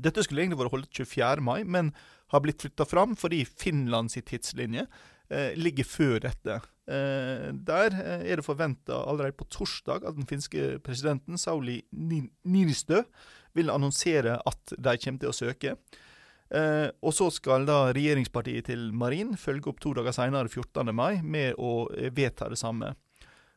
[0.00, 1.44] Dette skulle egentlig vært holdt 24.
[1.44, 1.92] mai, men
[2.32, 6.60] har blitt flytta fram fordi Finlands tidslinje eh, ligger før dette.
[6.90, 13.04] Eh, der eh, er det forventa allerede på torsdag at den finske presidenten Sauli Ninistø
[13.58, 15.76] vil annonsere at de kommer til å søke.
[16.50, 20.90] Eh, og så skal da regjeringspartiet til Marin følge opp to dager senere, 14.
[20.94, 22.94] mai, med å eh, vedta det samme.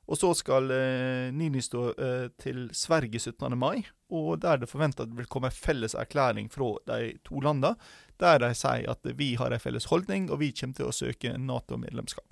[0.03, 3.55] Og så skal eh, Ninistø eh, til Sverige 17.
[3.57, 7.75] mai, og der det det vil komme en felles erklæring fra de to landene,
[8.19, 11.37] der de sier at vi har en felles holdning, og vi kommer til å søke
[11.37, 12.25] Nato-medlemskap.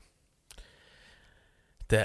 [1.92, 2.02] Det,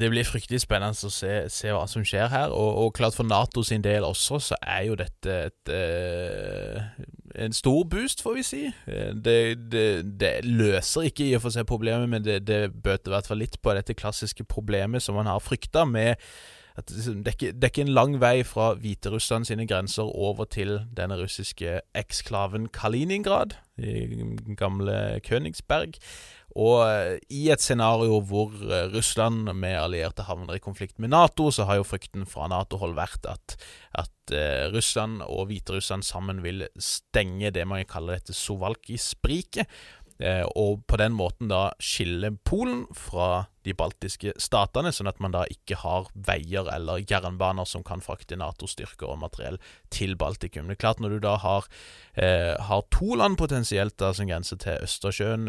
[0.00, 2.50] det, blir fryktelig spennende å se, se hva som skjer her.
[2.50, 7.04] Og, og, klart for NATO sin del også, så er jo dette et, et, eh,
[7.44, 8.62] en stor boost, får vi si.
[8.90, 9.36] Eh, det,
[9.70, 9.86] det,
[10.18, 13.60] det, løser ikke i og for seg problemet, men det bøter i hvert fall litt
[13.62, 16.18] på dette klassiske problemet som man har frykta med
[16.76, 20.08] at liksom, det, er ikke, det er ikke en lang vei fra Hviterussland sine grenser
[20.08, 25.98] over til denne russiske eksklaven Kaliningrad, i gamle Königsberg.
[26.58, 31.48] Og eh, i et scenario hvor eh, Russland med allierte havner i konflikt med Nato,
[31.50, 33.56] så har jo frykten fra Nato-hold vært at,
[33.96, 39.68] at uh, Russland og Hviterussland sammen vil stenge det man kaller dette Sovalki-spriket.
[40.22, 45.34] Uh, og på den måten da skille Polen fra de baltiske statene, sånn at man
[45.34, 49.58] da ikke har veier eller jernbaner som kan frakte Nato-styrker og materiell
[49.94, 50.70] til Baltikum.
[50.70, 51.66] Det er klart Når du da har,
[52.14, 55.48] eh, har to land potensielt da som grenser til Østersjøen,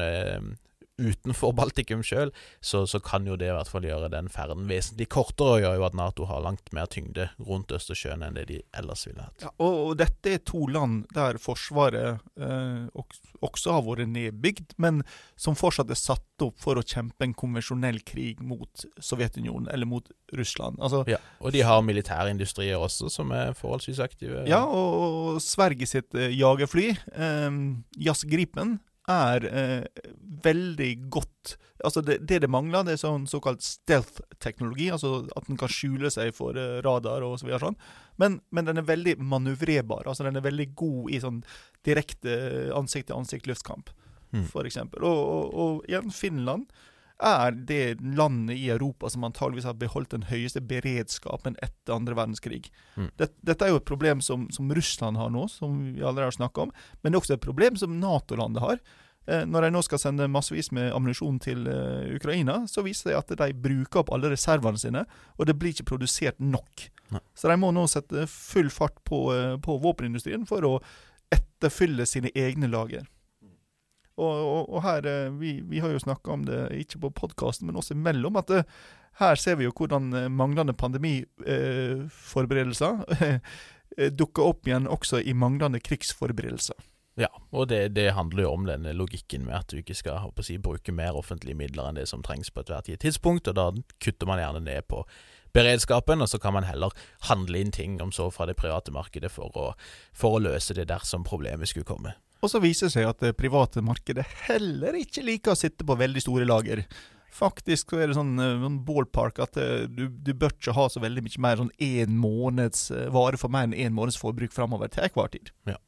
[1.02, 5.10] utenfor Baltikum sjøl, så, så, kan jo det i hvert fall gjøre den ferden vesentlig
[5.14, 8.60] kortere, og gjør jo at Nato har langt mer tyngde rundt Østersjøen enn det de
[8.78, 9.48] ellers ville hatt.
[9.48, 13.04] Ja, og, og, dette er to land der Forsvaret eh,
[13.44, 15.02] også har vært nedbygd, men
[15.40, 20.10] som fortsatt er satt opp for å kjempe en konvensjonell krig mot Sovjetunionen eller mot
[20.38, 20.80] Russland.
[20.84, 24.46] Altså, ja, og de har militærindustrier også som er forholdsvis aktive.
[24.50, 27.62] Ja, og, og Sverige sitt eh, jagerfly, eh,
[27.98, 28.78] Jazz Gripen,
[29.12, 30.10] er eh,
[30.44, 34.86] veldig godt Altså det, det, det mangler, det er sånn såkalt stealth-teknologi.
[34.96, 37.60] Altså at den kan skjule seg for eh, radar og så videre.
[37.60, 37.76] sånn.
[38.22, 40.08] Men, men, den er veldig manøvrerbar.
[40.08, 41.42] Altså den er veldig god i sånn
[41.84, 42.38] direkte
[42.78, 43.92] ansikt-til-ansikt-luftkamp,
[44.32, 44.46] mm.
[44.46, 44.80] f.eks.
[44.80, 46.72] Og, og, og igjen, Finland
[47.26, 52.68] er det landet i Europa som antageligvis har beholdt den høyeste beredskapen etter andre verdenskrig.
[52.96, 53.10] Mm.
[53.20, 56.38] Dette, dette er jo et problem som, som, Russland har nå, som vi allerede har
[56.38, 56.76] snakka om.
[57.02, 58.84] Men det er også et problem som Nato-landet har.
[59.26, 63.20] Eh, når de nå skal sende massevis med ammunisjon til eh, Ukraina, så viser det
[63.22, 65.06] at de bruker opp alle reservene sine,
[65.38, 66.88] og det blir ikke produsert nok.
[67.16, 67.24] Nei.
[67.38, 70.78] Så de må nå sette full fart på, uh, på våpenindustrien for å
[71.34, 73.06] etterfylle sine egne lager.
[74.22, 77.68] Og, og, og her, eh, vi, vi, har jo snakka om det, ikke på podkasten,
[77.68, 78.68] men også imellom, at det, eh,
[79.22, 82.94] her ser vi jo hvordan eh, manglende pandemiforberedelser
[84.20, 86.76] dukker opp igjen også i manglende krigsforberedelser.
[87.22, 90.58] Ja, og det, det, handler jo om denne logikken med at du ikke skal si,
[90.58, 93.72] bruke mer offentlige midler enn det som trengs på ethvert tidspunkt, og da
[94.02, 95.04] kutter man gjerne ned på
[95.54, 96.90] beredskapen, og så kan man heller
[97.30, 99.74] handle inn ting om så fra det private markedet for å,
[100.10, 102.16] for å løse det dersom problemet skulle komme.
[102.44, 105.96] Og så viser det seg at det private markedet heller ikke liker å sitte på
[106.00, 106.84] veldig store lager.
[107.34, 110.90] Faktisk så er det sånn, eh, sånn ballpark at eh, du, du, bør ikke ha
[110.92, 114.54] så veldig mye mer sånn én måneds eh, vare for mer enn én måneds forbruk
[114.54, 115.50] framover til enhver tid.
[115.70, 115.80] Ja.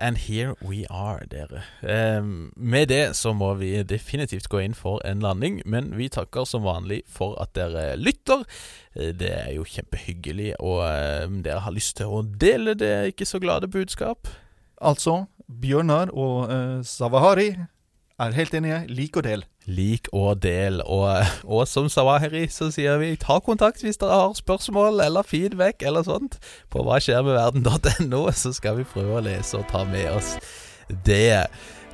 [0.00, 1.62] And here we are, dere.
[1.80, 2.20] Eh,
[2.56, 6.66] med det så må vi definitivt gå inn for en landing, men vi takker som
[6.66, 8.44] vanlig for at dere lytter.
[8.96, 13.40] Det er jo kjempehyggelig, og eh, dere har lyst til å dele det ikke så
[13.40, 14.28] glade budskap.
[14.80, 15.24] Altså,
[15.60, 17.50] Bjørnar og uh, Savahari
[18.20, 18.84] er helt enige.
[18.88, 19.44] Lik og del.
[19.66, 20.82] Lik og del.
[20.86, 25.82] Og, og, som Savahari så sier vi ta kontakt hvis dere har spørsmål eller feedback
[25.82, 26.38] eller sånt
[26.72, 30.36] på hva skjer med verden.no, så skal vi prøve å lese og ta med oss
[31.06, 31.46] det.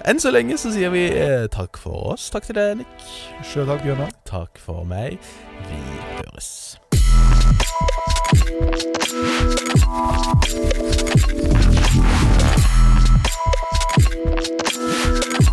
[0.06, 2.30] Enn så lenge så sier vi eh, takk for oss.
[2.30, 3.08] Takk til deg, Nick.
[3.46, 4.12] Sjøl takk, Bjørnar.
[4.28, 5.18] Takk for meg.
[5.66, 5.80] Vi
[6.14, 6.76] høres.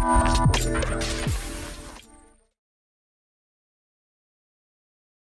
[0.04, 0.53] you